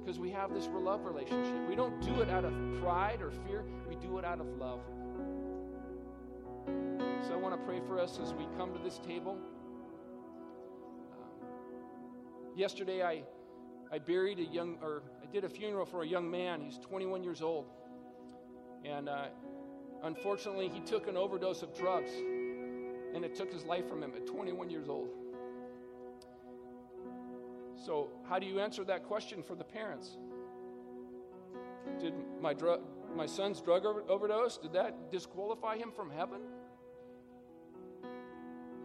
because 0.00 0.18
we 0.18 0.30
have 0.30 0.52
this 0.52 0.68
love 0.72 1.04
relationship. 1.04 1.68
We 1.68 1.76
don't 1.76 2.00
do 2.02 2.20
it 2.20 2.28
out 2.28 2.44
of 2.44 2.52
pride 2.82 3.22
or 3.22 3.30
fear, 3.30 3.64
we 3.88 3.96
do 3.96 4.18
it 4.18 4.24
out 4.24 4.40
of 4.40 4.46
love. 4.58 4.80
So 6.66 7.32
I 7.32 7.36
want 7.36 7.54
to 7.54 7.66
pray 7.66 7.80
for 7.86 7.98
us 7.98 8.18
as 8.22 8.32
we 8.34 8.46
come 8.56 8.72
to 8.72 8.78
this 8.78 8.98
table. 8.98 9.38
Um, 11.12 12.56
yesterday, 12.56 13.02
I, 13.02 13.22
I 13.92 13.98
buried 13.98 14.38
a 14.38 14.44
young, 14.44 14.78
or 14.82 15.02
I 15.22 15.26
did 15.32 15.44
a 15.44 15.48
funeral 15.48 15.86
for 15.86 16.02
a 16.02 16.06
young 16.06 16.30
man. 16.30 16.60
He's 16.60 16.78
21 16.78 17.22
years 17.22 17.42
old. 17.42 17.66
And 18.84 19.08
uh, 19.08 19.26
unfortunately, 20.02 20.68
he 20.68 20.80
took 20.80 21.08
an 21.08 21.16
overdose 21.16 21.62
of 21.62 21.74
drugs, 21.74 22.10
and 23.14 23.24
it 23.24 23.34
took 23.34 23.52
his 23.52 23.64
life 23.64 23.88
from 23.88 24.02
him 24.02 24.12
at 24.14 24.26
21 24.26 24.70
years 24.70 24.88
old. 24.88 25.08
So, 27.84 28.08
how 28.28 28.38
do 28.38 28.46
you 28.46 28.60
answer 28.60 28.84
that 28.84 29.04
question 29.04 29.42
for 29.42 29.54
the 29.54 29.64
parents? 29.64 30.16
Did 32.00 32.14
my, 32.40 32.54
drug, 32.54 32.80
my 33.14 33.26
son's 33.26 33.60
drug 33.60 33.84
overdose, 33.84 34.56
did 34.56 34.72
that 34.72 35.10
disqualify 35.10 35.76
him 35.76 35.92
from 35.94 36.10
heaven? 36.10 36.40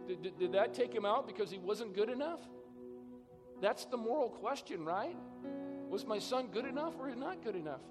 Did, 0.06 0.38
did, 0.38 0.52
that 0.52 0.74
take 0.74 0.92
him 0.92 1.04
out 1.04 1.26
because 1.26 1.50
he 1.50 1.58
wasn't 1.58 1.94
good 1.94 2.10
enough? 2.10 2.40
That's 3.60 3.84
the 3.84 3.96
moral 3.96 4.28
question, 4.28 4.84
right? 4.84 5.16
Was 5.88 6.06
my 6.06 6.18
son 6.18 6.48
good 6.52 6.64
enough 6.64 6.94
or 6.98 7.14
not 7.14 7.42
good 7.44 7.56
enough? 7.56 7.82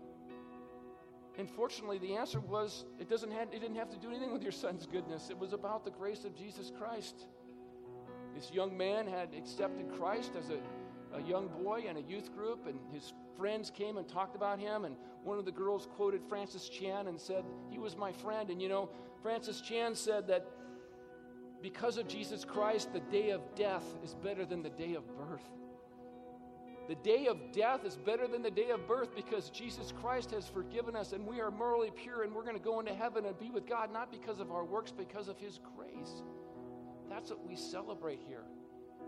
Unfortunately, 1.38 2.00
the 2.00 2.15
answer 2.15 2.39
was 2.39 2.86
it, 3.00 3.10
doesn't 3.10 3.32
have, 3.32 3.48
it 3.54 3.62
didn't 3.62 3.78
have 3.78 3.89
to 3.91 3.98
do 3.98 4.10
anything 4.10 4.34
with 4.34 4.43
your 4.43 4.52
son's 4.52 4.86
goodness. 4.86 5.30
It 5.30 5.38
was 5.38 5.54
about 5.54 5.86
the 5.86 5.91
grace 5.91 6.26
of 6.26 6.36
Jesus 6.36 6.72
Christ. 6.78 7.28
This 8.36 8.52
young 8.52 8.78
man 8.78 9.08
had 9.08 9.34
accepted 9.34 9.89
Christ 9.98 10.34
as 10.38 10.50
a 10.50 10.60
a 11.13 11.22
young 11.22 11.48
boy 11.48 11.86
in 11.89 11.98
a 11.98 12.02
youth 12.02 12.34
group, 12.36 12.67
and 12.67 12.80
his 12.91 13.13
friends 13.38 13.69
came 13.69 13.98
and 13.98 14.08
talked 14.08 14.36
about 14.36 14.60
him. 14.60 14.86
And 14.86 14.95
one 15.24 15.39
of 15.39 15.45
the 15.45 15.52
girls 15.52 15.88
quoted 15.95 16.22
Francis 16.28 16.69
Chan 16.69 17.08
and 17.08 17.19
said, 17.19 17.43
He 17.69 17.80
was 17.80 17.98
my 17.98 18.12
friend. 18.12 18.50
And 18.50 18.62
you 18.62 18.69
know, 18.69 18.89
Francis 19.22 19.62
Chan 19.62 19.95
said 19.95 20.28
that 20.28 20.45
because 21.62 21.98
of 21.98 22.08
Jesus 22.08 22.45
Christ, 22.45 22.93
the 22.93 23.00
day 23.00 23.32
of 23.32 23.41
death 23.56 23.84
is 24.04 24.15
better 24.15 24.45
than 24.45 24.63
the 24.63 24.69
day 24.69 24.95
of 24.95 25.04
birth. 25.17 25.43
The 26.88 26.95
day 26.95 27.28
of 27.28 27.38
death 27.52 27.86
is 27.86 27.95
better 27.95 28.28
than 28.28 28.41
the 28.41 28.50
day 28.50 28.72
of 28.72 28.88
birth 28.88 29.15
because 29.15 29.52
Jesus 29.52 29.93
Christ 30.02 30.32
has 30.32 30.48
forgiven 30.48 30.95
us 30.95 31.13
and 31.13 31.28
we 31.28 31.39
are 31.39 31.52
morally 31.52 31.91
pure 31.95 32.24
and 32.24 32.34
we're 32.34 32.43
going 32.43 32.58
to 32.58 32.63
go 32.63 32.80
into 32.80 32.95
heaven 32.95 33.26
and 33.26 33.38
be 33.38 33.52
with 33.52 33.67
God 33.67 33.93
not 33.93 34.12
because 34.12 34.39
of 34.39 34.52
our 34.52 34.65
works, 34.65 34.91
because 34.91 35.28
of 35.28 35.38
His 35.38 35.60
grace. 35.76 36.24
That's 37.08 37.30
what 37.30 37.45
we 37.45 37.56
celebrate 37.56 38.19
here. 38.28 38.43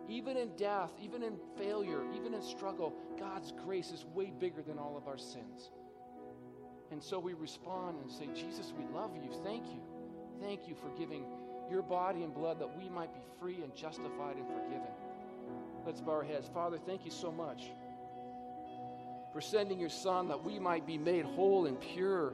Even 0.07 0.37
in 0.37 0.55
death, 0.57 0.91
even 1.01 1.23
in 1.23 1.37
failure, 1.57 2.03
even 2.13 2.33
in 2.33 2.41
struggle, 2.43 2.93
God's 3.17 3.51
grace 3.65 3.91
is 3.91 4.05
way 4.05 4.31
bigger 4.39 4.61
than 4.61 4.77
all 4.77 4.95
of 4.95 5.07
our 5.07 5.17
sins. 5.17 5.71
And 6.91 7.01
so 7.01 7.17
we 7.17 7.33
respond 7.33 7.99
and 8.01 8.11
say, 8.11 8.27
Jesus, 8.35 8.73
we 8.77 8.83
love 8.93 9.15
you. 9.15 9.31
Thank 9.43 9.65
you. 9.67 9.81
Thank 10.39 10.67
you 10.67 10.75
for 10.75 10.89
giving 10.97 11.25
your 11.71 11.81
body 11.81 12.23
and 12.23 12.33
blood 12.33 12.59
that 12.59 12.77
we 12.77 12.89
might 12.89 13.13
be 13.13 13.21
free 13.39 13.63
and 13.63 13.73
justified 13.73 14.35
and 14.35 14.47
forgiven. 14.47 14.91
Let's 15.85 16.01
bow 16.01 16.11
our 16.11 16.23
heads. 16.23 16.49
Father, 16.53 16.77
thank 16.77 17.05
you 17.05 17.11
so 17.11 17.31
much 17.31 17.71
for 19.33 19.41
sending 19.41 19.79
your 19.79 19.89
Son 19.89 20.27
that 20.27 20.43
we 20.43 20.59
might 20.59 20.85
be 20.85 20.97
made 20.97 21.25
whole 21.25 21.65
and 21.65 21.79
pure, 21.79 22.33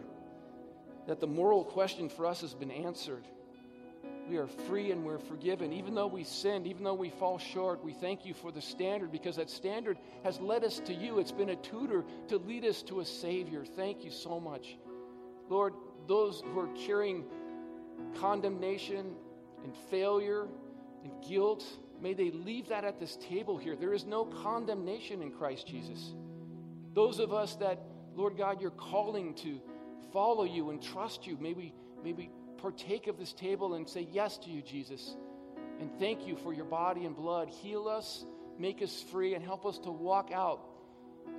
that 1.07 1.19
the 1.19 1.27
moral 1.27 1.63
question 1.63 2.09
for 2.09 2.25
us 2.25 2.41
has 2.41 2.53
been 2.53 2.71
answered. 2.71 3.23
We 4.27 4.37
are 4.37 4.47
free 4.47 4.91
and 4.91 5.05
we're 5.05 5.19
forgiven. 5.19 5.71
Even 5.71 5.95
though 5.95 6.07
we 6.07 6.25
sinned, 6.25 6.67
even 6.67 6.83
though 6.83 6.95
we 6.95 7.11
fall 7.11 7.37
short, 7.37 7.81
we 7.83 7.93
thank 7.93 8.25
you 8.25 8.33
for 8.33 8.51
the 8.51 8.61
standard 8.61 9.09
because 9.11 9.37
that 9.37 9.49
standard 9.49 9.97
has 10.23 10.39
led 10.41 10.65
us 10.65 10.79
to 10.79 10.93
you. 10.93 11.19
It's 11.19 11.31
been 11.31 11.49
a 11.49 11.55
tutor 11.55 12.03
to 12.27 12.37
lead 12.37 12.65
us 12.65 12.81
to 12.83 12.99
a 12.99 13.05
Savior. 13.05 13.63
Thank 13.63 14.03
you 14.03 14.11
so 14.11 14.39
much. 14.39 14.77
Lord, 15.47 15.73
those 16.07 16.41
who 16.41 16.59
are 16.59 16.75
carrying 16.85 17.23
condemnation 18.19 19.15
and 19.63 19.73
failure 19.89 20.47
and 21.03 21.11
guilt, 21.27 21.63
may 22.01 22.13
they 22.13 22.31
leave 22.31 22.69
that 22.69 22.83
at 22.83 22.99
this 22.99 23.17
table 23.17 23.57
here. 23.57 23.75
There 23.75 23.93
is 23.93 24.05
no 24.05 24.25
condemnation 24.25 25.21
in 25.21 25.31
Christ 25.31 25.67
Jesus. 25.67 26.13
Those 26.93 27.19
of 27.19 27.33
us 27.33 27.55
that, 27.55 27.79
Lord 28.15 28.37
God, 28.37 28.61
you're 28.61 28.71
calling 28.71 29.33
to 29.35 29.59
follow 30.11 30.43
you 30.43 30.69
and 30.69 30.81
trust 30.81 31.27
you, 31.27 31.37
may 31.39 31.53
we, 31.53 31.73
may 32.03 32.13
we 32.13 32.29
partake 32.57 33.07
of 33.07 33.17
this 33.17 33.33
table 33.33 33.75
and 33.75 33.87
say 33.87 34.07
yes 34.11 34.37
to 34.39 34.49
you, 34.49 34.61
Jesus. 34.61 35.15
And 35.79 35.91
thank 35.99 36.25
you 36.25 36.35
for 36.37 36.53
your 36.53 36.65
body 36.65 37.05
and 37.05 37.15
blood. 37.15 37.49
Heal 37.49 37.87
us, 37.87 38.25
make 38.57 38.81
us 38.81 39.03
free, 39.11 39.35
and 39.35 39.43
help 39.43 39.65
us 39.65 39.77
to 39.79 39.91
walk 39.91 40.31
out 40.33 40.61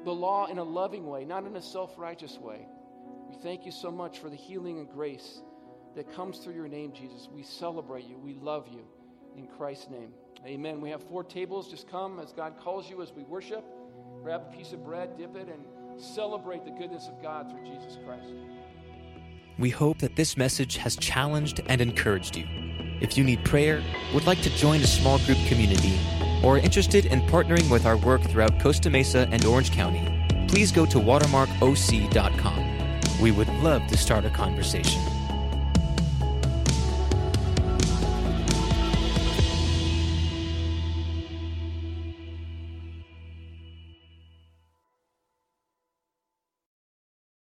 the 0.05 0.13
law 0.13 0.47
in 0.47 0.59
a 0.59 0.65
loving 0.65 1.07
way, 1.07 1.25
not 1.25 1.45
in 1.45 1.57
a 1.57 1.63
self 1.63 1.99
righteous 1.99 2.39
way. 2.39 2.67
We 3.29 3.37
thank 3.43 3.67
you 3.67 3.73
so 3.73 3.91
much 3.91 4.21
for 4.21 4.31
the 4.31 4.37
healing 4.37 4.79
and 4.79 4.89
grace 4.89 5.43
that 5.99 6.15
comes 6.15 6.39
through 6.39 6.55
your 6.55 6.69
name, 6.69 6.93
Jesus. 6.93 7.29
We 7.35 7.43
celebrate 7.43 8.09
you. 8.09 8.17
We 8.19 8.35
love 8.35 8.69
you. 8.71 8.85
In 9.37 9.49
Christ's 9.49 9.91
name. 9.91 10.13
Amen. 10.47 10.81
We 10.81 10.91
have 10.91 11.03
four 11.03 11.25
tables. 11.25 11.69
Just 11.69 11.91
come 11.91 12.21
as 12.21 12.33
God 12.33 12.57
calls 12.57 12.89
you 12.89 13.03
as 13.03 13.13
we 13.13 13.25
worship. 13.25 13.65
Grab 14.23 14.45
a 14.49 14.57
piece 14.57 14.73
of 14.73 14.85
bread, 14.85 15.19
dip 15.19 15.35
it, 15.35 15.49
and 15.49 16.01
celebrate 16.01 16.65
the 16.65 16.71
goodness 16.71 17.09
of 17.09 17.21
God 17.21 17.51
through 17.51 17.65
Jesus 17.65 17.99
Christ. 18.07 18.33
We 19.59 19.71
hope 19.71 19.99
that 19.99 20.15
this 20.15 20.37
message 20.37 20.77
has 20.77 20.95
challenged 20.95 21.62
and 21.66 21.81
encouraged 21.81 22.37
you. 22.37 22.47
If 23.01 23.18
you 23.18 23.25
need 23.25 23.45
prayer, 23.45 23.83
would 24.14 24.25
like 24.25 24.41
to 24.43 24.51
join 24.51 24.81
a 24.83 24.87
small 24.87 25.18
group 25.20 25.39
community, 25.49 25.99
or 26.45 26.55
are 26.55 26.59
interested 26.59 27.07
in 27.07 27.22
partnering 27.22 27.68
with 27.72 27.87
our 27.87 27.97
work 27.97 28.22
throughout 28.22 28.61
Costa 28.61 28.89
Mesa 28.89 29.29
and 29.33 29.45
Orange 29.45 29.72
County, 29.72 30.07
please 30.47 30.70
go 30.70 30.87
to 30.87 30.99
watermarkoc.com. 30.99 33.20
We 33.20 33.33
would 33.33 33.49
love 33.55 33.85
to 33.89 33.97
start 33.97 34.25
a 34.25 34.31
conversation. 34.31 35.18